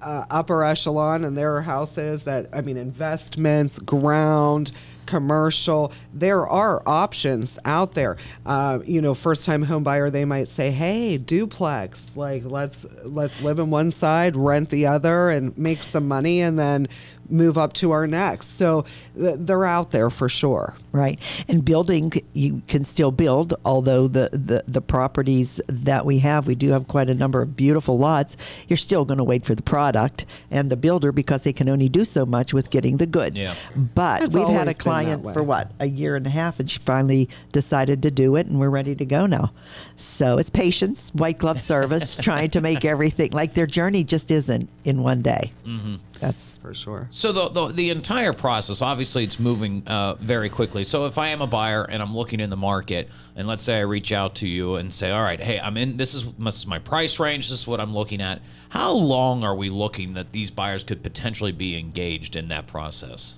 uh, 0.00 0.24
upper 0.30 0.64
echelon, 0.64 1.24
and 1.24 1.36
there 1.36 1.56
are 1.56 1.62
houses 1.62 2.24
that, 2.24 2.48
I 2.52 2.60
mean, 2.60 2.76
investments, 2.76 3.78
ground, 3.78 4.72
commercial. 5.08 5.90
There 6.12 6.46
are 6.46 6.82
options 6.86 7.58
out 7.64 7.94
there. 7.94 8.16
Uh, 8.46 8.80
you 8.84 9.00
know, 9.00 9.14
first 9.14 9.44
time 9.46 9.62
home 9.62 9.82
buyer, 9.82 10.10
they 10.10 10.24
might 10.24 10.48
say, 10.48 10.70
"Hey, 10.70 11.16
duplex. 11.16 12.16
Like, 12.16 12.44
let's 12.44 12.86
let's 13.04 13.40
live 13.42 13.58
in 13.58 13.70
one 13.70 13.90
side, 13.90 14.36
rent 14.36 14.68
the 14.70 14.86
other, 14.86 15.30
and 15.30 15.56
make 15.56 15.82
some 15.82 16.06
money, 16.06 16.40
and 16.42 16.58
then 16.58 16.88
move 17.30 17.56
up 17.58 17.72
to 17.74 17.90
our 17.90 18.06
next." 18.06 18.56
So 18.56 18.84
th- 19.18 19.36
they're 19.38 19.64
out 19.64 19.90
there 19.90 20.10
for 20.10 20.28
sure. 20.28 20.74
right. 20.92 21.18
And 21.48 21.64
building, 21.64 22.12
you 22.32 22.62
can 22.68 22.82
still 22.84 23.10
build, 23.12 23.54
although 23.64 24.08
the, 24.08 24.28
the, 24.32 24.64
the 24.66 24.80
properties 24.80 25.60
that 25.68 26.04
we 26.04 26.18
have, 26.20 26.46
we 26.46 26.54
do 26.54 26.72
have 26.72 26.88
quite 26.88 27.08
a 27.08 27.14
number 27.14 27.40
of 27.42 27.56
beautiful 27.56 27.98
lots. 27.98 28.36
You're 28.68 28.76
still 28.76 29.04
going 29.04 29.18
to 29.18 29.24
wait 29.24 29.44
for 29.44 29.54
the 29.54 29.62
product 29.62 30.26
and 30.50 30.70
the 30.70 30.76
builder 30.76 31.12
because 31.12 31.42
they 31.44 31.52
can 31.52 31.68
only 31.68 31.88
do 31.88 32.04
so 32.04 32.26
much 32.26 32.52
with 32.52 32.70
getting 32.70 32.96
the 32.96 33.06
goods. 33.06 33.40
Yeah. 33.40 33.54
But 33.76 34.22
It's 34.22 34.34
we've 34.34 34.48
had 34.48 34.66
a 34.68 34.74
client 34.74 34.97
client 35.04 35.32
for 35.32 35.42
what 35.42 35.72
a 35.80 35.86
year 35.86 36.16
and 36.16 36.26
a 36.26 36.30
half, 36.30 36.60
and 36.60 36.70
she 36.70 36.78
finally 36.78 37.28
decided 37.52 38.02
to 38.02 38.10
do 38.10 38.36
it, 38.36 38.46
and 38.46 38.58
we're 38.58 38.68
ready 38.70 38.94
to 38.94 39.04
go 39.04 39.26
now. 39.26 39.52
So 39.96 40.38
it's 40.38 40.50
patience, 40.50 41.10
white 41.14 41.38
glove 41.38 41.60
service, 41.60 42.16
trying 42.20 42.50
to 42.50 42.60
make 42.60 42.84
everything 42.84 43.32
like 43.32 43.54
their 43.54 43.66
journey 43.66 44.04
just 44.04 44.30
isn't 44.30 44.68
in 44.84 45.02
one 45.02 45.22
day. 45.22 45.52
Mm-hmm. 45.66 45.96
That's 46.20 46.58
for 46.58 46.74
sure. 46.74 47.08
So 47.10 47.32
the, 47.32 47.48
the 47.48 47.66
the 47.68 47.90
entire 47.90 48.32
process, 48.32 48.82
obviously, 48.82 49.24
it's 49.24 49.38
moving 49.38 49.86
uh, 49.86 50.14
very 50.14 50.48
quickly. 50.48 50.84
So 50.84 51.06
if 51.06 51.16
I 51.16 51.28
am 51.28 51.40
a 51.40 51.46
buyer 51.46 51.84
and 51.84 52.02
I'm 52.02 52.14
looking 52.16 52.40
in 52.40 52.50
the 52.50 52.56
market, 52.56 53.08
and 53.36 53.46
let's 53.46 53.62
say 53.62 53.78
I 53.78 53.82
reach 53.82 54.10
out 54.10 54.34
to 54.36 54.48
you 54.48 54.76
and 54.76 54.92
say, 54.92 55.10
"All 55.10 55.22
right, 55.22 55.40
hey, 55.40 55.60
I'm 55.60 55.76
in. 55.76 55.96
This 55.96 56.14
is, 56.14 56.26
this 56.32 56.56
is 56.56 56.66
my 56.66 56.78
price 56.78 57.20
range. 57.20 57.48
This 57.48 57.60
is 57.60 57.68
what 57.68 57.80
I'm 57.80 57.94
looking 57.94 58.20
at." 58.20 58.42
How 58.70 58.92
long 58.92 59.44
are 59.44 59.54
we 59.54 59.70
looking 59.70 60.14
that 60.14 60.32
these 60.32 60.50
buyers 60.50 60.82
could 60.82 61.02
potentially 61.02 61.52
be 61.52 61.78
engaged 61.78 62.36
in 62.36 62.48
that 62.48 62.66
process? 62.66 63.36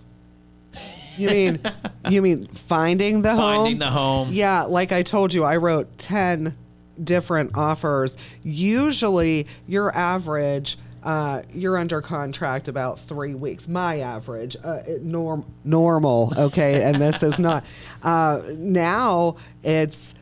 You 1.17 1.29
mean 1.29 1.61
you 2.09 2.23
mean 2.23 2.47
finding 2.47 3.23
the 3.23 3.31
home? 3.31 3.65
Finding 3.65 3.79
the 3.79 3.91
home. 3.91 4.29
Yeah, 4.33 4.63
like 4.63 4.93
I 4.93 5.03
told 5.03 5.35
you, 5.35 5.45
I 5.45 5.57
wrote 5.57 5.99
10 5.99 6.57
different 7.03 7.57
offers. 7.57 8.17
Usually, 8.43 9.47
your 9.67 9.95
average, 9.97 10.79
uh, 11.03 11.43
you're 11.53 11.79
under 11.79 12.01
contract 12.01 12.69
about 12.69 12.99
three 13.01 13.35
weeks. 13.35 13.69
My 13.69 14.01
average, 14.01 14.57
uh, 14.63 14.81
norm 15.01 15.45
normal, 15.65 16.33
okay, 16.37 16.83
and 16.83 16.97
this 17.01 17.23
is 17.23 17.39
not. 17.39 17.65
Uh, 18.03 18.43
now 18.57 19.37
it's 19.63 20.15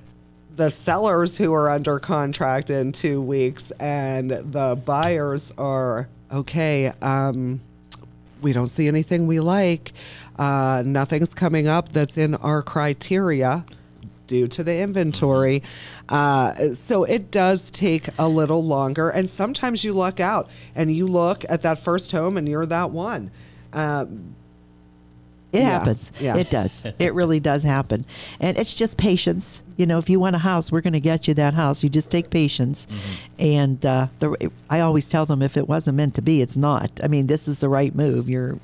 the 0.56 0.70
sellers 0.70 1.38
who 1.38 1.52
are 1.52 1.70
under 1.70 1.98
contract 2.00 2.70
in 2.70 2.92
two 2.92 3.22
weeks, 3.22 3.70
and 3.78 4.30
the 4.30 4.80
buyers 4.84 5.52
are 5.58 6.08
okay. 6.32 6.92
Um, 7.00 7.60
we 8.40 8.52
don't 8.52 8.68
see 8.68 8.86
anything 8.88 9.26
we 9.26 9.40
like. 9.40 9.92
Uh, 10.38 10.82
nothing's 10.86 11.30
coming 11.34 11.66
up 11.68 11.90
that's 11.92 12.16
in 12.16 12.34
our 12.36 12.62
criteria 12.62 13.64
due 14.26 14.46
to 14.46 14.62
the 14.62 14.78
inventory. 14.80 15.62
Uh, 16.08 16.74
so 16.74 17.04
it 17.04 17.30
does 17.30 17.70
take 17.70 18.08
a 18.18 18.28
little 18.28 18.62
longer. 18.64 19.08
And 19.10 19.28
sometimes 19.30 19.82
you 19.84 19.94
luck 19.94 20.20
out 20.20 20.48
and 20.74 20.94
you 20.94 21.06
look 21.06 21.44
at 21.48 21.62
that 21.62 21.78
first 21.82 22.12
home 22.12 22.36
and 22.36 22.46
you're 22.48 22.66
that 22.66 22.90
one. 22.90 23.30
Um, 23.72 24.34
It 25.50 25.60
Yeah, 25.60 25.70
happens. 25.78 26.12
yeah. 26.20 26.36
It 26.36 26.50
does. 26.50 26.82
It 26.98 27.14
really 27.14 27.40
does 27.40 27.62
happen. 27.62 28.04
And 28.38 28.58
it's 28.58 28.74
just 28.74 28.98
patience. 28.98 29.62
You 29.78 29.86
know, 29.86 29.96
if 29.96 30.10
you 30.10 30.20
want 30.20 30.36
a 30.36 30.40
house, 30.40 30.70
we're 30.70 30.82
going 30.82 30.92
to 30.92 31.00
get 31.00 31.26
you 31.26 31.32
that 31.34 31.54
house. 31.54 31.82
You 31.82 31.88
just 31.88 32.10
take 32.10 32.28
patience. 32.28 32.86
And 33.38 33.84
uh, 33.86 34.08
the, 34.18 34.50
I 34.68 34.80
always 34.80 35.08
tell 35.08 35.24
them 35.24 35.40
if 35.40 35.56
it 35.56 35.66
wasn't 35.66 35.96
meant 35.96 36.14
to 36.16 36.22
be, 36.22 36.42
it's 36.42 36.56
not. 36.56 36.90
I 37.02 37.08
mean, 37.08 37.28
this 37.28 37.48
is 37.48 37.60
the 37.60 37.68
right 37.70 37.94
move. 37.94 38.28
You're, 38.28 38.58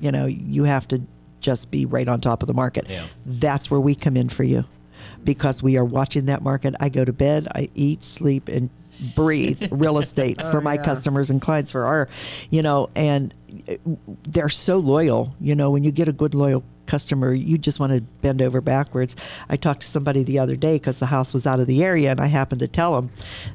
you 0.00 0.12
know, 0.12 0.26
you 0.26 0.64
have 0.64 0.86
to 0.88 1.02
just 1.40 1.70
be 1.70 1.86
right 1.86 2.08
on 2.08 2.20
top 2.20 2.42
of 2.42 2.48
the 2.48 2.54
market. 2.54 2.86
Yeah. 2.88 3.06
That's 3.24 3.70
where 3.70 3.80
we 3.80 3.94
come 3.94 4.16
in 4.16 4.28
for 4.28 4.44
you 4.44 4.64
because 5.24 5.62
we 5.62 5.76
are 5.76 5.84
watching 5.84 6.26
that 6.26 6.42
market. 6.42 6.74
I 6.80 6.88
go 6.88 7.04
to 7.04 7.12
bed, 7.12 7.48
I 7.54 7.68
eat, 7.74 8.02
sleep, 8.04 8.48
and 8.48 8.70
breathe 9.14 9.68
real 9.70 9.98
estate 9.98 10.40
for 10.40 10.60
my 10.60 10.74
yeah. 10.74 10.84
customers 10.84 11.30
and 11.30 11.40
clients 11.40 11.70
for 11.70 11.84
our, 11.84 12.08
you 12.50 12.62
know, 12.62 12.88
and 12.94 13.34
uh, 13.68 13.74
they're 14.24 14.48
so 14.48 14.78
loyal. 14.78 15.34
You 15.40 15.54
know, 15.54 15.70
when 15.70 15.84
you 15.84 15.90
get 15.90 16.08
a 16.08 16.12
good 16.12 16.34
loyal 16.34 16.64
customer, 16.86 17.32
you 17.32 17.58
just 17.58 17.80
want 17.80 17.92
to 17.92 18.00
bend 18.00 18.42
over 18.42 18.60
backwards. 18.60 19.16
I 19.48 19.56
talked 19.56 19.82
to 19.82 19.86
somebody 19.86 20.22
the 20.22 20.38
other 20.38 20.56
day 20.56 20.76
because 20.76 20.98
the 20.98 21.06
house 21.06 21.34
was 21.34 21.46
out 21.46 21.60
of 21.60 21.66
the 21.66 21.82
area, 21.82 22.10
and 22.10 22.20
I 22.20 22.26
happened 22.26 22.60
to 22.60 22.68
tell 22.68 22.96
him 22.98 23.10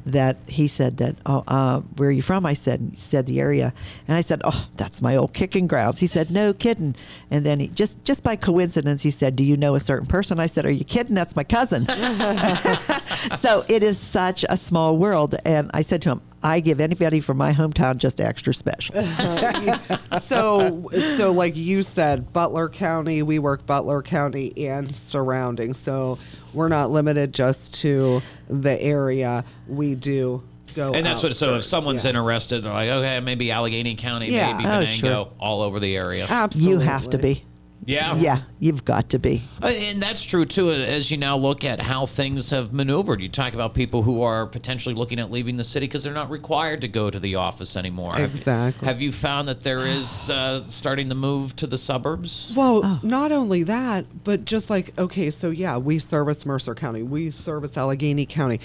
that 0.06 0.38
he 0.48 0.68
said 0.68 0.98
that, 0.98 1.16
oh, 1.26 1.44
uh, 1.48 1.82
where 1.98 2.10
are 2.10 2.12
you 2.12 2.22
from? 2.22 2.46
I 2.46 2.54
said, 2.54 2.90
he 2.92 2.98
said 2.98 3.26
the 3.26 3.40
area, 3.40 3.74
and 4.08 4.18
I 4.18 4.22
said, 4.22 4.42
oh, 4.44 4.68
that's 4.78 5.02
my 5.02 5.16
old 5.16 5.34
kicking 5.34 5.68
grounds. 5.68 6.00
He 6.00 6.08
said, 6.08 6.32
no 6.32 6.54
kidding. 6.54 6.96
And 7.30 7.46
then 7.46 7.60
he 7.60 7.68
just 7.68 8.04
just 8.04 8.24
by 8.24 8.36
coincidence, 8.36 9.02
he 9.02 9.12
said, 9.12 9.36
do 9.36 9.44
you 9.44 9.58
know 9.58 9.76
a 9.76 9.80
certain 9.80 10.08
person? 10.08 10.40
I 10.40 10.48
said, 10.48 10.66
are 10.66 10.72
you 10.72 10.86
kidding? 10.86 11.16
That's 11.16 11.36
my 11.36 11.44
cousin. 11.44 11.88
so 13.40 13.64
it 13.68 13.84
is 13.84 13.98
such 13.98 14.46
a 14.50 14.58
small 14.58 14.98
world, 14.98 15.36
and 15.46 15.72
I 15.74 15.82
said 15.82 16.02
to 16.04 16.12
him. 16.12 16.22
I 16.44 16.60
give 16.60 16.82
anybody 16.82 17.20
from 17.20 17.38
my 17.38 17.54
hometown 17.54 17.98
just 17.98 18.20
extra 18.20 18.54
special. 18.54 18.96
so, 20.22 20.90
so 21.18 21.32
like 21.32 21.56
you 21.56 21.84
said, 21.84 22.34
Butler 22.34 22.70
County, 22.70 23.22
we 23.24 23.40
work 23.40 23.66
Butler 23.66 24.02
County 24.02 24.54
and 24.68 24.94
surrounding. 24.96 25.74
So 25.74 26.18
we're 26.54 26.68
not 26.68 26.92
limited 26.92 27.34
just 27.34 27.74
to 27.82 28.22
the 28.50 28.82
area. 28.82 29.46
We 29.68 29.96
do 29.96 30.44
go. 30.76 30.94
And 30.94 31.06
that's 31.06 31.22
what. 31.24 31.36
So 31.36 31.56
if 31.56 31.64
someone's 31.64 32.04
Yeah. 32.04 32.10
interested, 32.10 32.64
they're 32.64 32.74
like, 32.74 32.90
okay, 32.90 33.20
maybe 33.20 33.52
Allegheny 33.52 33.96
County, 33.96 34.32
Yeah. 34.32 34.54
maybe 34.54 34.66
Oh, 34.68 34.80
Venango, 34.80 35.00
sure. 35.26 35.28
all 35.40 35.62
over 35.62 35.80
the 35.80 35.96
area. 35.96 36.26
absolutely, 36.30 36.72
You 36.72 36.80
have 36.90 37.10
to 37.12 37.18
be. 37.18 37.44
Yeah. 37.86 38.16
Yeah, 38.16 38.42
you've 38.60 38.86
got 38.86 39.10
to 39.10 39.20
be. 39.20 39.42
Uh, 39.62 39.68
And 39.68 40.02
that's 40.02 40.22
true 40.24 40.46
too, 40.46 40.70
as 40.70 41.10
you 41.10 41.18
now 41.18 41.36
look 41.36 41.64
at 41.66 41.80
how 41.82 42.06
things 42.06 42.52
have 42.52 42.72
maneuvered. 42.74 43.22
You 43.22 43.30
talk 43.30 43.54
about 43.56 43.74
people 43.74 44.04
who 44.04 44.22
are 44.22 44.46
potentially 44.46 44.94
looking 44.94 45.20
at 45.20 45.32
leaving 45.32 45.58
the 45.58 45.64
city 45.64 45.88
because 45.88 46.04
they're 46.04 46.14
not 46.14 46.30
required 46.30 46.82
to 46.82 46.88
go 46.88 47.10
to 47.10 47.20
the 47.20 47.36
office 47.36 47.76
anymore. 47.76 48.14
Have- 48.14 48.36
Exactly. 48.36 48.88
Have 48.88 49.02
you 49.02 49.12
found 49.12 49.48
that 49.48 49.64
there 49.64 49.86
is 49.88 50.30
uh, 50.30 50.64
starting 50.66 51.10
to 51.10 51.16
move 51.16 51.56
to 51.56 51.66
the 51.68 51.78
suburbs? 51.78 52.54
Well, 52.56 52.82
Oh. 52.84 53.00
not 53.04 53.32
only 53.32 53.64
that, 53.64 54.06
but 54.24 54.46
just 54.46 54.70
like, 54.70 54.94
okay, 55.00 55.30
so 55.32 55.50
yeah, 55.50 55.78
we 55.78 55.98
service 55.98 56.46
Mercer 56.46 56.76
County, 56.76 57.02
we 57.02 57.32
service 57.32 57.76
Allegheny 57.78 58.26
County. 58.28 58.60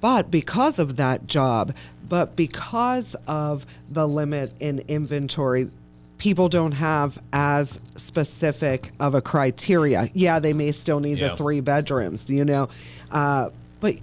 But 0.00 0.30
because 0.30 0.78
of 0.78 0.96
that 0.96 1.26
job, 1.26 1.74
but 2.08 2.34
because 2.36 3.14
of 3.26 3.66
the 3.90 4.08
limit 4.08 4.52
in 4.58 4.78
inventory, 4.88 5.70
people 6.20 6.48
don't 6.50 6.72
have 6.72 7.18
as 7.32 7.80
specific 7.96 8.92
of 9.00 9.14
a 9.14 9.22
criteria. 9.22 10.10
Yeah, 10.12 10.38
they 10.38 10.52
may 10.52 10.70
still 10.70 11.00
need 11.00 11.18
Yeah. 11.18 11.30
the 11.30 11.36
three 11.36 11.60
bedrooms, 11.60 12.28
you 12.28 12.44
know, 12.44 12.68
uh, 13.10 13.48
but 13.80 13.96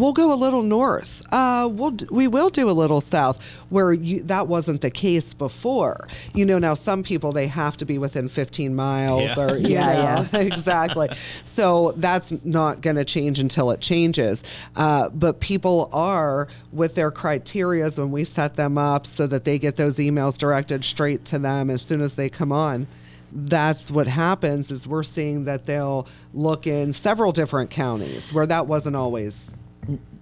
we'll 0.00 0.12
go 0.12 0.32
a 0.32 0.36
little 0.36 0.62
north. 0.62 1.22
Uh, 1.32 1.68
we'll 1.70 1.96
we 2.10 2.26
will 2.28 2.50
do 2.50 2.68
a 2.70 2.72
little 2.72 3.00
south 3.00 3.40
where 3.68 3.92
you, 3.92 4.22
that 4.24 4.46
wasn't 4.46 4.80
the 4.80 4.90
case 4.90 5.34
before. 5.34 6.08
You 6.34 6.44
know, 6.44 6.58
now 6.58 6.74
some 6.74 7.02
people 7.02 7.32
they 7.32 7.46
have 7.48 7.76
to 7.78 7.84
be 7.84 7.98
within 7.98 8.28
15 8.28 8.74
miles 8.74 9.36
Yeah. 9.36 9.40
or 9.40 9.56
you 9.58 9.68
Yeah, 9.74 10.26
know, 10.32 10.38
exactly. 10.40 11.08
So 11.44 11.92
that's 11.96 12.32
not 12.44 12.80
going 12.80 12.96
to 12.96 13.04
change 13.04 13.38
until 13.38 13.70
it 13.70 13.80
changes. 13.80 14.42
Uh, 14.76 15.08
but 15.10 15.40
people 15.40 15.90
are 15.92 16.48
with 16.72 16.94
their 16.94 17.10
criterias 17.10 17.98
when 17.98 18.10
we 18.10 18.24
set 18.24 18.56
them 18.56 18.78
up 18.78 19.06
so 19.06 19.26
that 19.26 19.44
they 19.44 19.58
get 19.58 19.76
those 19.76 19.98
emails 19.98 20.38
directed 20.38 20.84
straight 20.84 21.24
to 21.26 21.38
them 21.38 21.70
as 21.70 21.82
soon 21.82 22.00
as 22.00 22.14
they 22.16 22.28
come 22.28 22.52
on. 22.52 22.86
That's 23.30 23.90
what 23.90 24.06
happens 24.06 24.70
is 24.70 24.86
we're 24.86 25.02
seeing 25.02 25.44
that 25.44 25.66
they'll 25.66 26.06
look 26.32 26.66
in 26.66 26.94
several 26.94 27.30
different 27.30 27.68
counties 27.68 28.32
where 28.32 28.46
that 28.46 28.66
wasn't 28.66 28.96
always 28.96 29.50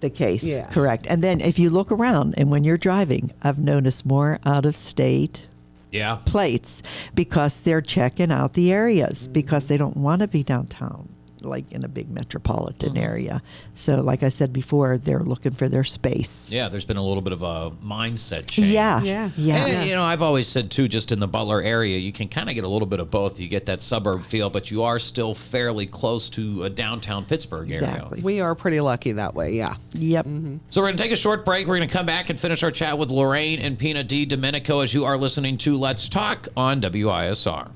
the 0.01 0.11
case. 0.11 0.45
Yeah. 0.45 0.66
Correct. 0.71 1.07
And 1.09 1.23
then 1.25 1.40
if 1.40 1.59
you 1.59 1.71
look 1.71 1.90
around 1.90 2.35
and 2.37 2.51
when 2.51 2.64
you're 2.64 2.77
driving, 2.77 3.33
I've 3.42 3.59
noticed 3.59 4.05
more 4.07 4.38
out 4.45 4.66
of 4.66 4.77
state 4.77 5.49
Yeah. 5.90 6.19
plates 6.25 6.83
because 7.14 7.61
they're 7.61 7.81
checking 7.81 8.31
out 8.31 8.53
the 8.53 8.73
areas 8.73 9.29
because 9.29 9.66
they 9.66 9.77
don't 9.77 9.97
want 9.97 10.21
to 10.21 10.29
be 10.29 10.42
downtown 10.42 11.09
like 11.42 11.70
in 11.72 11.85
a 11.85 11.88
big 11.88 12.11
metropolitan 12.11 12.90
Mm-hmm. 12.94 12.96
area. 12.99 13.42
So 13.75 14.01
like 14.01 14.22
I 14.22 14.29
said 14.29 14.53
before, 14.53 14.99
they're 14.99 15.22
looking 15.22 15.53
for 15.53 15.68
their 15.68 15.85
space. 15.85 16.51
Yeah, 16.51 16.68
there's 16.68 16.85
been 16.85 16.96
a 16.96 17.05
little 17.05 17.22
bit 17.22 17.33
of 17.33 17.42
a 17.42 17.70
mindset 17.85 18.46
change. 18.49 18.68
Yeah. 18.68 19.03
Yeah. 19.03 19.31
Yeah. 19.37 19.66
And, 19.66 19.88
you 19.88 19.94
know, 19.94 20.03
I've 20.03 20.22
always 20.22 20.46
said 20.49 20.70
too, 20.70 20.88
just 20.88 21.12
in 21.12 21.18
the 21.20 21.27
Butler 21.29 21.62
area, 21.62 21.99
you 21.99 22.12
can 22.12 22.29
kind 22.29 22.49
of 22.49 22.55
get 22.55 22.64
a 22.64 22.68
little 22.68 22.87
bit 22.87 23.01
of 23.01 23.11
both. 23.11 23.38
You 23.40 23.49
get 23.49 23.66
that 23.66 23.83
suburb 23.83 24.25
feel, 24.25 24.51
but 24.51 24.70
you 24.70 24.83
are 24.83 24.99
still 24.99 25.35
fairly 25.35 25.87
close 25.87 26.29
to 26.31 26.64
a 26.64 26.70
downtown 26.70 27.25
Pittsburgh 27.25 27.70
area. 27.70 27.88
Exactly. 27.88 28.20
we 28.22 28.40
are 28.40 28.55
pretty 28.55 28.81
lucky 28.81 29.12
that 29.12 29.35
way. 29.35 29.53
Yeah. 29.53 29.77
Yep. 29.92 30.27
So 30.70 30.81
we're 30.81 30.87
going 30.88 30.96
to 30.96 31.03
take 31.03 31.12
a 31.12 31.16
short 31.16 31.44
break. 31.44 31.66
We're 31.66 31.77
going 31.79 31.88
to 31.88 31.92
come 31.94 32.07
back 32.07 32.31
and 32.31 32.38
finish 32.38 32.62
our 32.62 32.70
chat 32.70 32.99
with 32.99 33.11
Lorraine 33.11 33.61
and 33.61 33.79
Pina 33.79 34.05
DiDomenico 34.05 34.83
as 34.83 34.92
you 34.94 35.05
are 35.05 35.16
listening 35.16 35.59
to 35.59 35.77
Let's 35.77 36.09
Talk 36.09 36.49
on 36.57 36.81
WISR. 36.81 37.70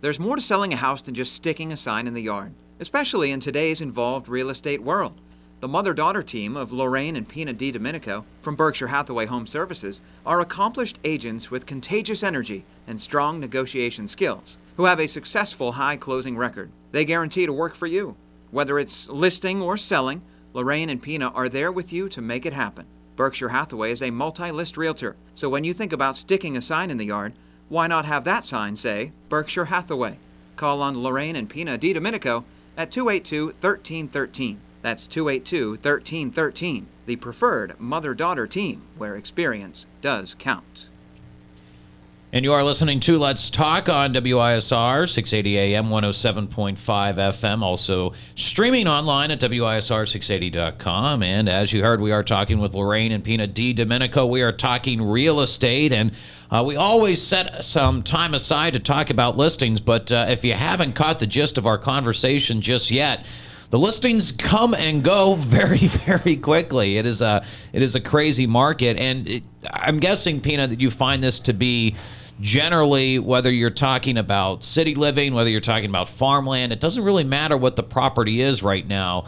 There's 0.00 0.18
more 0.18 0.36
to 0.36 0.42
selling 0.42 0.72
a 0.72 0.76
house 0.76 1.02
than 1.02 1.14
just 1.14 1.32
sticking 1.34 1.72
a 1.72 1.76
sign 1.76 2.06
in 2.06 2.14
the 2.14 2.22
yard, 2.22 2.52
especially 2.78 3.30
in 3.30 3.40
today's 3.40 3.80
involved 3.80 4.28
real 4.28 4.50
estate 4.50 4.82
world. 4.82 5.20
The 5.60 5.68
mother 5.68 5.94
daughter 5.94 6.22
team 6.22 6.56
of 6.56 6.72
Lorraine 6.72 7.16
and 7.16 7.26
Pina 7.26 7.54
D. 7.54 7.72
From 8.42 8.56
Berkshire 8.56 8.88
Hathaway 8.88 9.24
Home 9.26 9.46
Services 9.46 10.02
are 10.26 10.40
accomplished 10.40 10.98
agents 11.02 11.50
with 11.50 11.64
contagious 11.64 12.22
energy 12.22 12.64
and 12.86 13.00
strong 13.00 13.40
negotiation 13.40 14.06
skills 14.06 14.58
who 14.76 14.84
have 14.84 15.00
a 15.00 15.06
successful 15.06 15.72
high 15.72 15.96
closing 15.96 16.36
record. 16.36 16.70
They 16.92 17.06
guarantee 17.06 17.46
to 17.46 17.52
work 17.52 17.74
for 17.74 17.86
you. 17.86 18.16
Whether 18.50 18.78
it's 18.78 19.08
listing 19.08 19.62
or 19.62 19.78
selling, 19.78 20.20
Lorraine 20.52 20.90
and 20.90 21.00
Pina 21.00 21.28
are 21.28 21.48
there 21.48 21.72
with 21.72 21.92
you 21.92 22.08
to 22.10 22.20
make 22.20 22.44
it 22.44 22.52
happen. 22.52 22.84
Berkshire 23.16 23.48
Hathaway 23.48 23.92
is 23.92 24.02
a 24.02 24.10
multi 24.10 24.50
list 24.50 24.76
realtor, 24.76 25.16
so 25.34 25.48
when 25.48 25.64
you 25.64 25.72
think 25.72 25.92
about 25.92 26.16
sticking 26.16 26.56
a 26.56 26.62
sign 26.62 26.90
in 26.90 26.98
the 26.98 27.06
yard, 27.06 27.32
why 27.70 27.86
not 27.86 28.04
have 28.04 28.24
that 28.24 28.44
sign 28.44 28.76
say 28.76 29.12
Berkshire 29.30 29.64
Hathaway? 29.64 30.18
Call 30.56 30.82
on 30.82 31.02
Lorraine 31.02 31.36
and 31.36 31.48
Pina 31.48 31.78
D. 31.78 31.94
at 32.76 32.90
282 32.90 33.46
1313. 33.46 34.60
That's 34.82 35.06
282 35.06 35.70
1313, 35.70 36.86
the 37.06 37.16
preferred 37.16 37.78
mother 37.80 38.14
daughter 38.14 38.46
team 38.46 38.82
where 38.96 39.16
experience 39.16 39.86
does 40.00 40.34
count. 40.38 40.88
And 42.36 42.44
you 42.44 42.52
are 42.52 42.62
listening 42.62 43.00
to 43.00 43.16
Let's 43.16 43.48
Talk 43.48 43.88
on 43.88 44.12
WISR 44.12 45.08
680 45.08 45.56
AM 45.56 45.86
107.5 45.86 46.76
FM. 46.76 47.62
Also 47.62 48.12
streaming 48.34 48.86
online 48.86 49.30
at 49.30 49.40
WISR680.com. 49.40 51.22
And 51.22 51.48
as 51.48 51.72
you 51.72 51.82
heard, 51.82 52.02
we 52.02 52.12
are 52.12 52.22
talking 52.22 52.58
with 52.58 52.74
Lorraine 52.74 53.12
and 53.12 53.24
Pina 53.24 53.48
DiDomenico. 53.48 54.28
We 54.28 54.42
are 54.42 54.52
talking 54.52 55.00
real 55.00 55.40
estate. 55.40 55.94
And 55.94 56.12
uh, 56.50 56.62
we 56.62 56.76
always 56.76 57.22
set 57.22 57.64
some 57.64 58.02
time 58.02 58.34
aside 58.34 58.74
to 58.74 58.80
talk 58.80 59.08
about 59.08 59.38
listings. 59.38 59.80
But 59.80 60.12
uh, 60.12 60.26
if 60.28 60.44
you 60.44 60.52
haven't 60.52 60.92
caught 60.92 61.20
the 61.20 61.26
gist 61.26 61.56
of 61.56 61.66
our 61.66 61.78
conversation 61.78 62.60
just 62.60 62.90
yet, 62.90 63.24
the 63.70 63.78
listings 63.78 64.30
come 64.30 64.74
and 64.74 65.02
go 65.02 65.34
very, 65.38 65.78
very 65.78 66.36
quickly. 66.36 66.98
It 66.98 67.06
is 67.06 67.22
a 67.22 67.46
it 67.72 67.80
is 67.80 67.94
a 67.94 68.00
crazy 68.00 68.46
market, 68.46 68.98
and 68.98 69.26
it, 69.26 69.42
I'm 69.72 70.00
guessing, 70.00 70.42
Pina, 70.42 70.66
that 70.66 70.80
you 70.80 70.90
find 70.90 71.22
this 71.22 71.40
to 71.40 71.52
be 71.52 71.96
generally 72.40 73.18
whether 73.18 73.50
you're 73.50 73.70
talking 73.70 74.18
about 74.18 74.64
city 74.64 74.94
living, 74.94 75.34
whether 75.34 75.50
you're 75.50 75.60
talking 75.60 75.88
about 75.88 76.08
farmland. 76.08 76.72
It 76.72 76.80
doesn't 76.80 77.04
really 77.04 77.24
matter 77.24 77.56
what 77.56 77.76
the 77.76 77.82
property 77.82 78.40
is 78.40 78.62
right 78.62 78.86
now. 78.86 79.26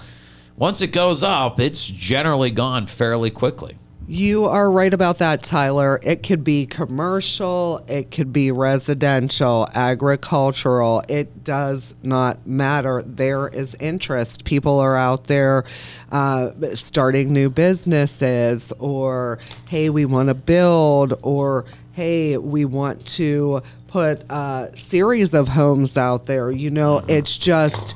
Once 0.56 0.80
it 0.80 0.92
goes 0.92 1.22
up, 1.22 1.60
it's 1.60 1.86
generally 1.86 2.50
gone 2.50 2.86
fairly 2.86 3.30
quickly. 3.30 3.76
You 4.10 4.46
are 4.46 4.70
right 4.70 4.94
about 4.94 5.18
that, 5.18 5.42
Tyler. 5.42 6.00
It 6.02 6.22
could 6.22 6.42
be 6.42 6.64
commercial, 6.64 7.84
it 7.86 8.10
could 8.10 8.32
be 8.32 8.50
residential, 8.50 9.68
agricultural. 9.74 11.02
It 11.08 11.44
does 11.44 11.94
not 12.02 12.46
matter. 12.46 13.02
There 13.02 13.48
is 13.48 13.74
interest. 13.78 14.44
People 14.46 14.78
are 14.78 14.96
out 14.96 15.26
there 15.26 15.64
uh, 16.10 16.52
starting 16.74 17.34
new 17.34 17.50
businesses, 17.50 18.72
or 18.78 19.40
hey, 19.68 19.90
we 19.90 20.06
want 20.06 20.28
to 20.28 20.34
build, 20.34 21.12
or 21.22 21.66
hey, 21.92 22.38
we 22.38 22.64
want 22.64 23.04
to 23.08 23.62
put 23.88 24.22
a 24.30 24.70
series 24.74 25.34
of 25.34 25.48
homes 25.48 25.98
out 25.98 26.24
there. 26.24 26.50
You 26.50 26.70
know, 26.70 27.04
it's 27.08 27.36
just. 27.36 27.94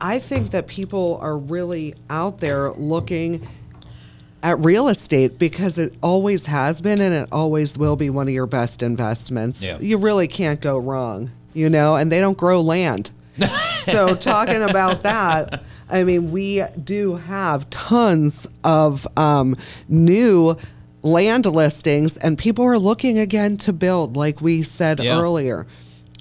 I 0.00 0.20
think 0.20 0.52
that 0.52 0.68
people 0.68 1.18
are 1.20 1.36
really 1.36 1.96
out 2.08 2.38
there 2.38 2.70
looking 2.74 3.48
at 4.42 4.58
real 4.60 4.88
estate 4.88 5.38
because 5.38 5.78
it 5.78 5.94
always 6.02 6.46
has 6.46 6.80
been 6.80 7.00
and 7.00 7.14
it 7.14 7.28
always 7.32 7.76
will 7.76 7.96
be 7.96 8.08
one 8.10 8.28
of 8.28 8.34
your 8.34 8.46
best 8.46 8.82
investments. 8.82 9.62
Yeah. 9.62 9.78
You 9.78 9.96
really 9.98 10.28
can't 10.28 10.60
go 10.60 10.78
wrong, 10.78 11.30
you 11.54 11.68
know, 11.68 11.96
and 11.96 12.10
they 12.12 12.20
don't 12.20 12.38
grow 12.38 12.60
land. 12.60 13.10
so, 13.82 14.14
talking 14.16 14.62
about 14.62 15.02
that, 15.04 15.62
I 15.88 16.02
mean, 16.04 16.32
we 16.32 16.62
do 16.82 17.16
have 17.16 17.68
tons 17.70 18.46
of 18.64 19.06
um, 19.16 19.56
new 19.88 20.56
land 21.02 21.46
listings, 21.46 22.16
and 22.16 22.36
people 22.36 22.64
are 22.64 22.78
looking 22.78 23.18
again 23.18 23.56
to 23.58 23.72
build, 23.72 24.16
like 24.16 24.40
we 24.40 24.62
said 24.64 24.98
Yeah. 24.98 25.20
earlier. 25.20 25.66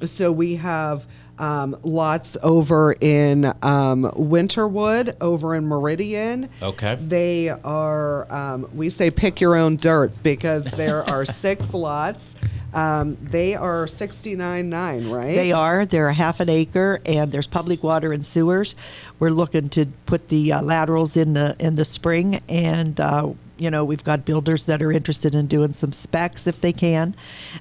So, 0.06 0.32
we 0.32 0.58
have 0.58 1.08
um, 1.40 1.78
lots 1.84 2.38
over 2.42 2.94
in 2.94 3.46
um, 3.62 4.12
Winterwood, 4.16 5.16
over 5.22 5.56
in 5.56 5.68
Meridian. 5.68 6.50
Okay. 6.62 6.96
They 6.96 7.50
are, 7.50 8.32
um, 8.32 8.70
we 8.74 8.90
say 8.90 9.12
pick 9.12 9.40
your 9.42 9.56
own 9.56 9.78
dirt 9.78 10.12
because 10.24 10.66
there 10.66 11.08
are 11.10 11.26
six 11.26 11.74
lots. 11.74 12.36
Um, 12.74 13.18
they 13.22 13.56
are 13.56 13.86
69.9, 13.86 15.12
right? 15.12 15.36
They 15.36 15.52
are. 15.52 15.86
They're 15.86 16.10
a 16.10 16.14
half 16.14 16.40
an 16.40 16.50
acre, 16.50 17.00
and 17.06 17.32
there's 17.32 17.48
public 17.48 17.82
water 17.82 18.12
and 18.12 18.26
sewers. 18.26 18.76
We're 19.20 19.32
looking 19.32 19.70
to 19.70 19.88
put 20.06 20.28
the 20.28 20.54
uh, 20.54 20.62
laterals 20.62 21.18
in 21.18 21.34
the 21.34 21.56
in 21.60 21.76
the 21.76 21.86
spring, 21.86 22.42
and 22.50 23.00
uh, 23.00 23.30
you 23.58 23.70
know 23.72 23.84
we've 23.86 24.04
got 24.04 24.26
builders 24.26 24.66
that 24.66 24.82
are 24.82 24.92
interested 24.92 25.34
in 25.36 25.48
doing 25.48 25.74
some 25.74 25.92
specs 25.92 26.48
if 26.48 26.62
they 26.62 26.74
can, 26.74 27.16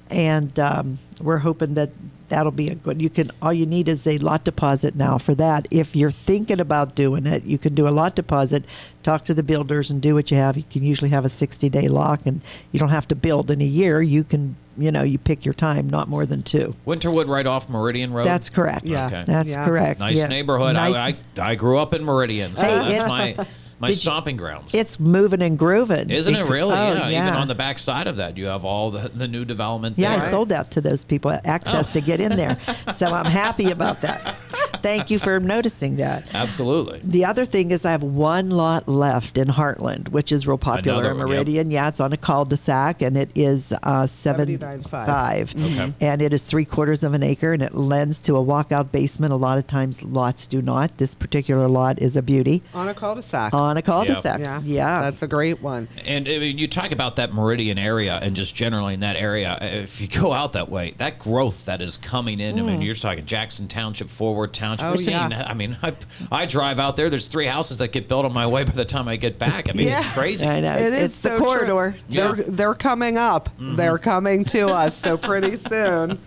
and 0.09 0.57
um, 0.59 0.99
we're 1.21 1.39
hoping 1.39 1.73
that 1.75 1.89
that'll 2.29 2.51
be 2.51 2.67
a 2.69 2.75
good. 2.75 3.01
You 3.01 3.09
can 3.09 3.31
all 3.41 3.53
you 3.53 3.65
need 3.65 3.87
is 3.87 4.05
a 4.05 4.17
lot 4.19 4.43
deposit 4.43 4.95
now 4.95 5.17
for 5.17 5.33
that. 5.35 5.67
If 5.71 5.95
you're 5.95 6.11
thinking 6.11 6.59
about 6.59 6.95
doing 6.95 7.25
it, 7.25 7.43
you 7.45 7.57
can 7.57 7.73
do 7.75 7.87
a 7.87 7.89
lot 7.91 8.15
deposit. 8.15 8.63
Talk 9.03 9.23
to 9.25 9.33
the 9.33 9.43
builders 9.43 9.89
and 9.89 10.01
do 10.01 10.13
what 10.15 10.29
you 10.31 10.37
have. 10.37 10.57
You 10.57 10.63
can 10.69 10.83
usually 10.83 11.09
have 11.11 11.23
a 11.25 11.29
60 11.29 11.69
day 11.69 11.87
lock, 11.87 12.25
and 12.25 12.41
you 12.71 12.79
don't 12.79 12.89
have 12.89 13.07
to 13.09 13.15
build 13.15 13.49
in 13.51 13.61
a 13.61 13.65
year. 13.65 14.01
You 14.01 14.23
can 14.23 14.55
you 14.77 14.91
know 14.91 15.01
you 15.03 15.17
pick 15.17 15.45
your 15.45 15.53
time, 15.55 15.89
not 15.89 16.07
more 16.09 16.25
than 16.25 16.43
two. 16.43 16.75
Winterwood, 16.85 17.27
right 17.27 17.47
off 17.47 17.69
Meridian 17.69 18.13
Road. 18.13 18.25
That's 18.25 18.49
correct. 18.49 18.85
Yeah. 18.85 19.07
Okay. 19.07 19.23
That's 19.25 19.49
Yeah. 19.49 19.65
correct. 19.65 19.99
nice 19.99 20.17
Yeah. 20.17 20.27
neighborhood. 20.27 20.75
Nice- 20.75 20.95
I, 20.95 21.41
I 21.41 21.51
I 21.51 21.55
grew 21.55 21.77
up 21.79 21.93
in 21.93 22.03
Meridian, 22.03 22.55
so 22.55 22.61
Hey, 22.63 22.95
that's 22.97 23.09
my 23.09 23.47
my 23.79 23.87
Did 23.87 23.93
you- 23.95 24.01
stomping 24.01 24.37
grounds. 24.37 24.73
it's 24.73 24.99
moving 24.99 25.41
and 25.41 25.57
grooving. 25.57 26.09
Isn't 26.09 26.35
it 26.35 26.41
Bec- 26.43 26.49
really? 26.49 26.73
Oh, 26.73 26.93
yeah. 27.09 27.21
Even 27.21 27.33
on 27.33 27.47
the 27.47 27.55
back 27.55 27.79
side 27.79 28.07
of 28.07 28.15
that, 28.17 28.37
you 28.37 28.47
have 28.47 28.65
all 28.65 28.91
the, 28.91 29.09
the 29.09 29.27
new 29.27 29.45
development 29.45 29.97
Yeah, 29.97 30.17
there. 30.17 30.27
I 30.27 30.31
sold 30.31 30.51
out 30.51 30.71
to 30.71 30.81
those 30.81 31.03
people 31.05 31.37
access 31.45 31.93
to 31.93 32.01
get 32.01 32.19
in 32.19 32.35
there. 32.35 32.57
So 32.93 33.05
I'm 33.07 33.25
happy 33.25 33.69
about 33.71 34.01
that. 34.01 34.35
Thank 34.81 35.09
you 35.09 35.17
for 35.19 35.39
noticing 35.39 35.97
that. 35.97 36.23
Absolutely. 36.33 37.01
The 37.03 37.25
other 37.25 37.45
thing 37.45 37.71
is 37.71 37.83
I 37.83 37.91
have 37.91 38.03
one 38.03 38.49
lot 38.51 38.87
left 38.87 39.37
in 39.37 39.47
Heartland, 39.47 40.09
which 40.09 40.31
is 40.31 40.47
real 40.47 40.57
popular 40.57 40.99
Another 40.99 41.11
in 41.11 41.17
one, 41.17 41.27
yep. 41.27 41.35
Meridian. 41.37 41.71
Yeah, 41.71 41.87
it's 41.89 41.99
on 41.99 42.13
a 42.13 42.17
cul-de-sac, 42.17 43.01
and 43.01 43.17
it 43.17 43.29
is 43.35 43.73
uh, 43.83 44.05
seven 44.07 44.47
79.5. 44.47 44.89
five, 44.89 45.55
Okay. 45.55 45.93
and 45.99 46.21
it 46.21 46.31
is 46.33 46.43
three 46.43 46.63
quarters 46.65 47.03
of 47.03 47.13
an 47.13 47.23
acre, 47.23 47.53
and 47.53 47.61
it 47.63 47.73
lends 47.75 48.21
to 48.21 48.37
a 48.37 48.39
walkout 48.43 48.91
basement. 48.91 49.33
A 49.33 49.35
lot 49.35 49.57
of 49.57 49.65
times, 49.67 50.03
lots 50.03 50.45
do 50.47 50.61
not. 50.61 50.97
This 50.97 51.15
particular 51.15 51.67
lot 51.67 51.99
is 51.99 52.15
a 52.15 52.21
beauty 52.21 52.61
On 52.75 52.87
a 52.87 52.93
cul-de-sac. 52.93 53.53
on 53.55 53.66
a 53.75 53.81
cul-de-sac. 53.81 54.39
yeah. 54.39 54.61
yeah. 54.63 55.01
That's 55.01 55.21
a 55.21 55.27
great 55.27 55.61
one. 55.61 55.89
And 56.05 56.27
I 56.29 56.37
mean, 56.37 56.57
you 56.57 56.67
talk 56.69 56.91
about 56.93 57.17
that 57.17 57.33
Meridian 57.33 57.77
area 57.77 58.17
and 58.21 58.35
just 58.35 58.55
generally 58.55 58.93
in 58.93 59.01
that 59.01 59.17
area. 59.17 59.57
If 59.61 59.99
you 59.99 60.07
go 60.07 60.31
out 60.31 60.53
that 60.53 60.69
way, 60.69 60.93
that 60.97 61.19
growth 61.19 61.65
that 61.65 61.81
is 61.81 61.97
coming 61.97 62.39
in. 62.39 62.57
I 62.59 62.61
mean, 62.61 62.81
you're 62.81 62.95
talking 62.95 63.25
Jackson 63.25 63.67
Township, 63.67 64.09
Forward 64.09 64.53
Township. 64.53 64.85
Oh, 64.85 64.91
We're 64.91 64.97
seeing. 64.97 65.09
yeah. 65.09 65.45
I 65.47 65.53
mean, 65.53 65.77
I, 65.83 65.93
I 66.31 66.45
drive 66.45 66.79
out 66.79 66.95
there. 66.95 67.09
There's 67.09 67.27
three 67.27 67.45
houses 67.47 67.79
that 67.79 67.91
get 67.91 68.07
built 68.07 68.23
on 68.23 68.33
my 68.33 68.47
way 68.47 68.63
by 68.63 68.71
the 68.71 68.85
time 68.85 69.07
I 69.07 69.15
get 69.15 69.37
back. 69.39 69.69
I 69.69 69.73
mean, 69.73 69.87
it's 69.89 70.13
crazy. 70.13 70.45
I 70.45 70.59
know. 70.59 70.73
It 70.75 70.93
is 70.93 71.03
it's 71.05 71.21
the 71.21 71.29
so 71.29 71.37
true. 71.37 71.45
corridor. 71.45 71.95
Yeah. 72.07 72.31
They're, 72.33 72.43
they're 72.45 72.73
coming 72.75 73.17
up. 73.17 73.49
Mm-hmm. 73.49 73.75
They're 73.75 73.97
coming 73.97 74.45
to 74.45 74.67
us 74.73 74.95
so 75.01 75.17
pretty 75.17 75.57
soon. 75.57 76.19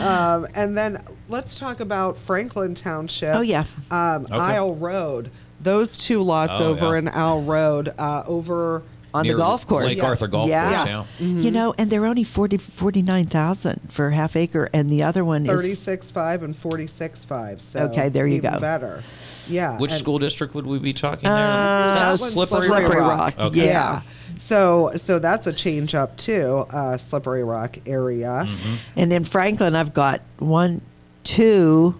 Um, 0.00 0.46
and 0.54 0.76
then 0.76 1.02
let's 1.28 1.54
talk 1.54 1.80
about 1.80 2.16
Franklin 2.18 2.74
Township. 2.74 3.34
Oh, 3.34 3.40
yeah. 3.40 3.64
Um, 3.90 4.24
Okay. 4.26 4.34
Isle 4.36 4.74
Road. 4.74 5.30
Those 5.60 5.96
two 5.98 6.22
lots 6.22 6.52
Oh, 6.56 6.70
over 6.70 6.92
yeah. 6.92 6.98
in 6.98 7.08
Isle 7.08 7.42
Road, 7.42 7.92
uh, 7.98 8.22
over 8.26 8.82
on 9.14 9.24
Near 9.24 9.32
the 9.34 9.38
golf 9.38 9.66
course. 9.66 9.86
Lake 9.86 10.02
Arthur 10.04 10.26
Golf 10.28 10.48
yeah. 10.50 10.68
Course. 10.94 11.06
Yeah. 11.18 11.26
You 11.26 11.50
know, 11.50 11.74
and 11.78 11.90
they're 11.90 12.04
only 12.04 12.24
40, 12.24 12.58
49,000 12.58 13.80
for 13.90 14.10
half 14.10 14.36
acre, 14.36 14.68
and 14.72 14.90
the 14.90 15.02
other 15.02 15.24
one 15.24 15.46
is 15.46 15.50
36.5 15.50 16.42
and 16.42 16.54
46.5. 16.54 17.60
So 17.60 17.80
Okay, 17.86 18.08
there 18.10 18.26
you 18.26 18.40
go. 18.40 18.58
Better. 18.60 19.02
Yeah. 19.48 19.78
Which 19.78 19.92
and- 19.92 19.98
school 20.00 20.18
district 20.18 20.54
would 20.54 20.66
we 20.66 20.78
be 20.78 20.92
talking 20.92 21.24
there? 21.24 21.32
Uh, 21.32 21.86
Is 21.88 21.94
that 21.94 22.08
That 22.10 22.18
Slippery, 22.18 22.66
Slippery 22.68 22.98
Rock? 23.00 23.18
Rock. 23.18 23.38
Okay. 23.38 23.66
Yeah. 23.66 24.02
So 24.40 24.92
so 24.96 25.18
that's 25.18 25.46
a 25.46 25.52
change 25.52 25.94
up 25.94 26.16
too, 26.18 26.66
uh, 26.70 26.96
Slippery 26.98 27.42
Rock 27.44 27.78
area. 27.86 28.44
Mm-hmm. 28.46 28.74
And 28.96 29.12
in 29.12 29.24
Franklin, 29.24 29.74
I've 29.74 29.94
got 29.94 30.20
one, 30.38 30.82
two 31.24 31.94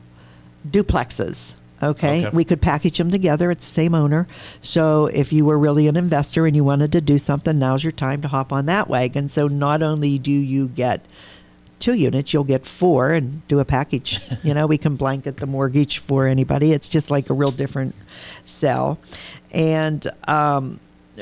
duplexes. 0.71 1.55
Okay? 1.83 2.27
Okay. 2.27 2.37
we 2.37 2.45
could 2.45 2.61
package 2.61 2.99
them 2.99 3.11
together. 3.11 3.51
It's 3.51 3.64
the 3.64 3.73
same 3.73 3.95
owner. 3.95 4.27
So 4.61 5.07
if 5.07 5.33
you 5.33 5.45
were 5.45 5.59
really 5.59 5.88
an 5.88 5.97
investor 5.97 6.47
and 6.47 6.57
you 6.57 6.64
wanted 6.64 6.93
to 6.93 7.01
do 7.01 7.19
something, 7.19 7.59
now's 7.59 7.85
your 7.85 7.93
time 7.93 8.23
to 8.23 8.29
hop 8.29 8.53
on 8.53 8.67
that 8.67 8.88
wagon. 8.88 9.29
So 9.29 9.49
not 9.49 9.83
only 9.83 10.19
do 10.19 10.33
you 10.33 10.69
get 10.69 11.05
two 11.79 11.95
units, 11.95 12.33
you'll 12.33 12.45
get 12.45 12.67
four 12.67 13.12
and 13.12 13.47
do 13.49 13.61
a 13.61 13.64
package. 13.64 14.21
you 14.43 14.55
know, 14.55 14.67
we 14.67 14.79
can 14.79 14.97
blanket 14.97 15.37
the 15.38 15.47
mortgage 15.47 15.99
for 15.99 16.27
anybody. 16.27 16.73
It's 16.73 16.88
just 16.88 17.11
like 17.11 17.31
a 17.31 17.35
real 17.35 17.51
different 17.51 17.95
sell. 18.45 18.99
And 19.53 20.07
um, 20.27 20.81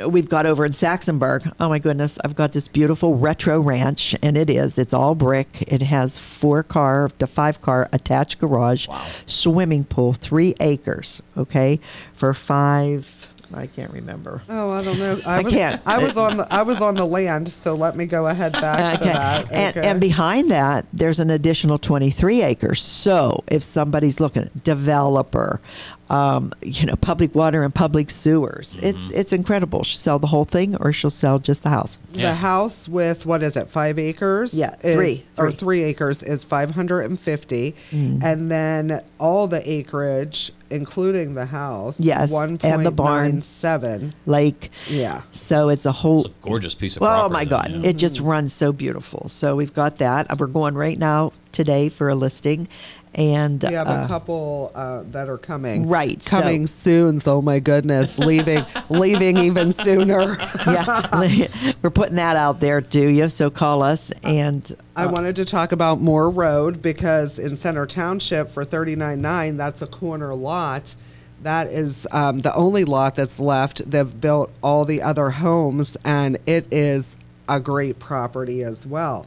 we've 0.08 0.28
got 0.28 0.46
over 0.46 0.64
in 0.66 0.72
Saxonburg. 0.72 1.52
Oh 1.58 1.68
my 1.68 1.78
goodness, 1.78 2.18
I've 2.24 2.36
got 2.36 2.52
this 2.52 2.68
beautiful 2.68 3.16
retro 3.16 3.60
ranch, 3.60 4.14
and 4.22 4.36
it 4.36 4.50
is. 4.50 4.78
It's 4.78 4.92
all 4.94 5.14
brick. 5.14 5.62
It 5.62 5.82
has 5.82 6.18
four 6.18 6.62
car 6.62 7.10
to 7.18 7.26
five 7.26 7.62
car 7.62 7.88
attached 7.92 8.38
garage, 8.38 8.88
swimming 9.26 9.84
pool, 9.84 10.12
three 10.12 10.54
acres. 10.60 11.22
Okay, 11.36 11.80
for 12.14 12.32
five. 12.34 13.30
I 13.54 13.68
can't 13.68 13.92
remember. 13.92 14.42
Oh, 14.48 14.70
I 14.70 14.82
don't 14.82 14.98
know. 14.98 15.20
I, 15.26 15.36
I 15.38 15.40
was, 15.42 15.52
can't. 15.52 15.80
I 15.86 15.98
was 16.02 16.16
on 16.16 16.36
the 16.38 16.52
I 16.52 16.62
was 16.62 16.80
on 16.80 16.96
the 16.96 17.06
land, 17.06 17.50
so 17.52 17.74
let 17.76 17.94
me 17.94 18.04
go 18.06 18.26
ahead 18.26 18.52
back 18.54 18.98
to 18.98 19.02
Okay. 19.04 19.12
that. 19.12 19.52
And, 19.52 19.76
Okay. 19.76 19.88
and 19.88 20.00
behind 20.00 20.50
that, 20.50 20.84
there's 20.92 21.20
an 21.20 21.30
additional 21.30 21.78
23 21.78 22.42
acres. 22.42 22.82
So 22.82 23.44
if 23.46 23.62
somebody's 23.62 24.18
looking, 24.18 24.50
developer, 24.64 25.60
um, 26.08 26.52
you 26.62 26.86
know, 26.86 26.94
public 26.96 27.34
water 27.34 27.62
and 27.64 27.74
public 27.74 28.10
sewers. 28.10 28.76
It's 28.82 29.10
it's 29.10 29.32
incredible. 29.32 29.82
She'll 29.82 29.98
sell 29.98 30.18
the 30.18 30.28
whole 30.28 30.44
thing, 30.44 30.76
or 30.76 30.92
she'll 30.92 31.10
sell 31.10 31.38
just 31.38 31.62
the 31.62 31.70
house. 31.70 31.98
The 32.12 32.34
house 32.34 32.88
with 32.88 33.26
what 33.26 33.42
is 33.42 33.56
it, 33.56 33.68
five 33.68 33.98
acres? 33.98 34.54
Yeah, 34.54 34.76
is- 34.82 34.94
three, 34.94 35.24
or 35.36 35.50
three. 35.50 35.58
three 35.58 35.82
acres 35.84 36.22
is 36.22 36.44
five 36.44 36.70
hundred 36.72 37.02
and 37.02 37.18
fifty, 37.18 37.74
Mm. 37.90 38.22
and 38.22 38.50
then 38.50 39.02
all 39.18 39.48
the 39.48 39.68
acreage, 39.68 40.52
including 40.70 41.34
the 41.34 41.46
house, 41.46 41.98
Yes, 41.98 42.30
one 42.30 42.58
and 42.62 42.84
the 42.86 42.90
barn. 42.90 43.42
seven. 43.42 44.14
Like, 44.26 44.70
Yeah. 44.88 45.22
so 45.32 45.68
it's 45.70 45.86
a 45.86 45.92
whole. 45.92 46.20
It's 46.26 46.28
a 46.28 46.46
gorgeous 46.48 46.74
piece 46.74 46.96
of 46.96 47.02
Well, 47.02 47.10
oh 47.26 47.28
property. 47.28 47.32
my 47.32 47.44
then, 47.62 47.72
God, 47.72 47.84
yeah. 47.84 47.90
it 47.90 47.96
just 47.96 48.20
runs 48.20 48.52
so 48.52 48.72
beautiful. 48.72 49.28
So 49.28 49.56
we've 49.56 49.74
got 49.74 49.98
that. 49.98 50.38
We're 50.38 50.46
going 50.46 50.74
right 50.74 50.98
now 50.98 51.32
today 51.52 51.88
for 51.88 52.08
a 52.10 52.14
listing, 52.14 52.68
and 53.16 53.62
We 53.62 53.72
have 53.72 53.88
uh, 53.88 54.02
a 54.04 54.08
couple 54.08 54.70
uh, 54.74 55.02
that 55.10 55.28
are 55.28 55.38
coming. 55.38 55.88
Right, 55.88 56.22
so- 56.22 56.38
Coming 56.40 56.66
soon. 56.66 57.18
So 57.18 57.42
my 57.42 57.58
goodness, 57.58 58.18
leaving 58.18 58.64
leaving 58.90 59.38
even 59.38 59.72
sooner. 59.72 60.36
yeah, 60.66 61.72
we're 61.82 61.90
putting 61.90 62.16
that 62.16 62.36
out 62.36 62.60
there 62.60 62.80
to 62.80 63.10
you. 63.10 63.28
So 63.28 63.50
call 63.50 63.82
us 63.82 64.12
and 64.22 64.76
I 64.94 65.06
wanted 65.06 65.36
to 65.36 65.44
talk 65.44 65.72
about 65.72 66.00
Moore 66.00 66.30
Road 66.30 66.80
because 66.82 67.38
in 67.38 67.56
Center 67.56 67.86
Township 67.86 68.50
for 68.50 68.64
thirty 68.64 68.94
nine 68.94 69.20
nine, 69.22 69.56
that's 69.56 69.82
a 69.82 69.86
corner 69.86 70.34
lot. 70.34 70.94
That 71.42 71.66
is 71.68 72.06
um, 72.12 72.38
the 72.38 72.54
only 72.54 72.84
lot 72.84 73.16
that's 73.16 73.38
left. 73.38 73.88
They've 73.90 74.20
built 74.20 74.50
all 74.62 74.84
the 74.84 75.02
other 75.02 75.30
homes, 75.30 75.96
and 76.04 76.38
it 76.46 76.66
is 76.70 77.16
a 77.48 77.60
great 77.60 77.98
property 77.98 78.62
as 78.62 78.84
well. 78.86 79.26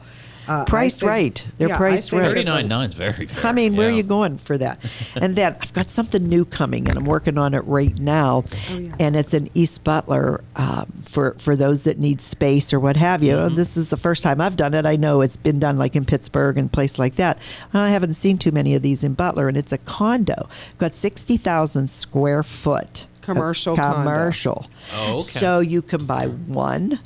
Uh, 0.50 0.64
Priced 0.64 0.98
think- 1.00 1.10
right. 1.10 1.46
They're 1.58 1.68
yeah, 1.68 1.76
priced 1.76 2.10
right. 2.10 2.22
that 2.22 2.28
the- 2.30 2.34
Thirty-nine 2.34 2.66
nine's 2.66 2.94
very. 2.94 3.26
Fair. 3.26 3.50
I 3.50 3.52
mean, 3.52 3.76
where 3.76 3.88
are 3.88 3.92
you 3.92 4.02
going 4.02 4.38
for 4.38 4.58
that? 4.58 4.80
and 5.14 5.36
then 5.36 5.54
I've 5.60 5.72
got 5.72 5.88
something 5.88 6.28
new 6.28 6.44
coming, 6.44 6.88
and 6.88 6.98
I'm 6.98 7.04
working 7.04 7.38
on 7.38 7.54
it 7.54 7.60
right 7.66 7.96
now. 8.00 8.42
Oh, 8.70 8.78
yeah. 8.78 8.94
And 8.98 9.14
it's 9.14 9.32
in 9.32 9.48
East 9.54 9.84
Butler 9.84 10.42
um, 10.56 10.86
for 11.08 11.36
for 11.38 11.54
those 11.54 11.84
that 11.84 11.98
need 12.00 12.20
space 12.20 12.72
or 12.72 12.80
what 12.80 12.96
have 12.96 13.22
you. 13.22 13.34
Mm-hmm. 13.36 13.54
This 13.54 13.76
is 13.76 13.90
the 13.90 13.96
first 13.96 14.24
time 14.24 14.40
I've 14.40 14.56
done 14.56 14.74
it. 14.74 14.86
I 14.86 14.96
know 14.96 15.20
it's 15.20 15.36
been 15.36 15.60
done 15.60 15.76
like 15.78 15.94
in 15.94 16.04
Pittsburgh 16.04 16.58
and 16.58 16.72
place 16.72 16.98
like 16.98 17.14
that. 17.14 17.38
I 17.72 17.90
haven't 17.90 18.14
seen 18.14 18.36
too 18.36 18.50
many 18.50 18.74
of 18.74 18.82
these 18.82 19.04
in 19.04 19.14
Butler, 19.14 19.46
and 19.46 19.56
it's 19.56 19.70
a 19.72 19.78
condo. 19.78 20.48
Got 20.78 20.94
sixty 20.94 21.36
thousand 21.36 21.90
square 21.90 22.42
foot 22.42 23.06
Commercial 23.22 23.76
condo. 23.76 23.98
commercial. 24.02 24.66
Oh, 24.94 25.12
okay. 25.18 25.20
So 25.22 25.60
you 25.60 25.80
can 25.80 26.06
buy 26.06 26.26
one, 26.26 26.98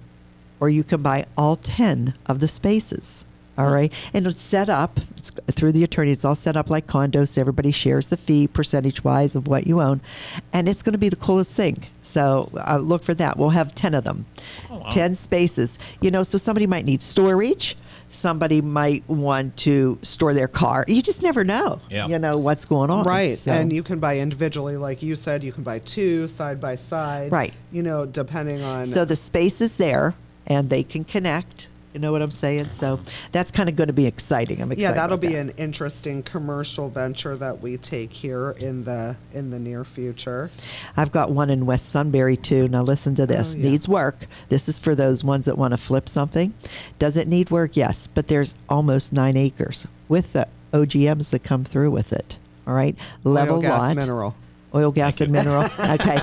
or 0.60 0.70
you 0.70 0.82
can 0.82 1.02
buy 1.02 1.26
all 1.36 1.56
ten 1.56 2.14
of 2.24 2.40
the 2.40 2.48
spaces. 2.48 3.26
All 3.56 3.70
right, 3.70 3.92
and 4.12 4.26
it's 4.26 4.42
set 4.42 4.68
up 4.68 4.98
it's 5.16 5.30
through 5.52 5.72
the 5.72 5.84
attorney. 5.84 6.10
It's 6.10 6.24
all 6.24 6.34
set 6.34 6.56
up 6.56 6.70
like 6.70 6.86
condos. 6.88 7.28
So 7.28 7.40
everybody 7.40 7.70
shares 7.70 8.08
the 8.08 8.16
fee 8.16 8.48
percentage 8.48 9.04
wise 9.04 9.36
of 9.36 9.46
what 9.46 9.66
you 9.66 9.80
own, 9.80 10.00
and 10.52 10.68
it's 10.68 10.82
going 10.82 10.92
to 10.94 10.98
be 10.98 11.08
the 11.08 11.16
coolest 11.16 11.54
thing. 11.54 11.84
So 12.02 12.50
uh, 12.56 12.78
look 12.78 13.04
for 13.04 13.14
that. 13.14 13.38
We'll 13.38 13.50
have 13.50 13.74
ten 13.74 13.94
of 13.94 14.02
them, 14.04 14.26
Oh, 14.70 14.78
wow. 14.78 14.88
ten 14.90 15.14
spaces. 15.14 15.78
You 16.00 16.10
know, 16.10 16.24
so 16.24 16.36
somebody 16.36 16.66
might 16.66 16.84
need 16.84 17.00
storage. 17.00 17.76
Somebody 18.08 18.60
might 18.60 19.08
want 19.08 19.56
to 19.58 19.98
store 20.02 20.34
their 20.34 20.46
car. 20.46 20.84
You 20.86 21.02
just 21.02 21.22
never 21.22 21.42
know. 21.42 21.80
Yeah. 21.90 22.06
You 22.06 22.18
know 22.18 22.36
what's 22.36 22.64
going 22.64 22.90
on. 22.90 23.04
Right, 23.04 23.36
So- 23.36 23.50
and 23.52 23.72
you 23.72 23.82
can 23.82 23.98
buy 23.98 24.18
individually, 24.18 24.76
like 24.76 25.02
you 25.02 25.16
said. 25.16 25.42
You 25.42 25.52
can 25.52 25.62
buy 25.64 25.78
two 25.80 26.28
side 26.28 26.60
by 26.60 26.74
side. 26.76 27.32
Right. 27.32 27.52
You 27.72 27.82
know, 27.82 28.04
depending 28.06 28.62
on. 28.62 28.86
So 28.86 29.04
the 29.04 29.16
space 29.16 29.60
is 29.60 29.78
there, 29.78 30.14
and 30.46 30.70
they 30.70 30.82
can 30.84 31.04
connect. 31.04 31.68
You 31.94 32.00
know 32.00 32.10
what 32.10 32.22
I'm 32.22 32.32
saying? 32.32 32.70
So 32.70 32.98
that's 33.30 33.52
kind 33.52 33.68
of 33.68 33.76
going 33.76 33.86
to 33.86 33.92
be 33.92 34.06
exciting. 34.06 34.60
I'm 34.60 34.72
excited. 34.72 34.82
yeah, 34.90 35.00
that'll 35.00 35.16
be 35.16 35.28
that. 35.28 35.38
an 35.38 35.50
interesting 35.56 36.24
commercial 36.24 36.88
venture 36.88 37.36
that 37.36 37.60
we 37.62 37.76
take 37.76 38.12
here 38.12 38.50
in 38.58 38.82
the 38.82 39.16
in 39.32 39.50
the 39.50 39.60
near 39.60 39.84
future. 39.84 40.50
I've 40.96 41.12
got 41.12 41.30
one 41.30 41.50
in 41.50 41.66
West 41.66 41.90
Sunbury 41.90 42.36
too. 42.36 42.66
Now 42.66 42.82
listen 42.82 43.14
to 43.14 43.26
this. 43.26 43.54
Oh, 43.54 43.58
yeah. 43.58 43.70
Needs 43.70 43.88
work. 43.88 44.26
This 44.48 44.68
is 44.68 44.76
for 44.76 44.96
those 44.96 45.22
ones 45.22 45.46
that 45.46 45.56
want 45.56 45.70
to 45.70 45.78
flip 45.78 46.08
something. 46.08 46.52
Does 46.98 47.16
it 47.16 47.28
need 47.28 47.50
work? 47.50 47.76
Yes, 47.76 48.08
but 48.12 48.26
there's 48.26 48.56
almost 48.68 49.12
nine 49.12 49.36
acres 49.36 49.86
with 50.08 50.32
the 50.32 50.48
OGMs 50.72 51.30
that 51.30 51.44
come 51.44 51.64
through 51.64 51.92
with 51.92 52.12
it. 52.12 52.38
All 52.66 52.74
right, 52.74 52.96
level 53.22 53.62
lot. 53.62 53.94
mineral. 53.94 54.34
Oil, 54.74 54.90
gas, 54.90 55.20
and 55.20 55.30
mineral. 55.32 55.62
Okay, 55.78 56.16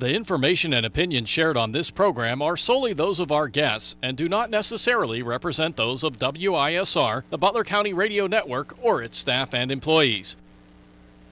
The 0.00 0.12
information 0.12 0.72
and 0.74 0.84
opinions 0.84 1.28
shared 1.28 1.56
on 1.56 1.72
this 1.72 1.88
program 1.90 2.42
are 2.42 2.56
solely 2.56 2.92
those 2.92 3.20
of 3.20 3.30
our 3.30 3.46
guests 3.48 3.94
and 4.02 4.16
do 4.16 4.28
not 4.28 4.50
necessarily 4.50 5.22
represent 5.22 5.76
those 5.76 6.02
of 6.02 6.18
WISR, 6.18 7.22
the 7.30 7.38
Butler 7.38 7.64
County 7.64 7.92
Radio 7.92 8.26
Network, 8.26 8.76
or 8.82 9.02
its 9.02 9.16
staff 9.16 9.54
and 9.54 9.70
employees. 9.70 10.36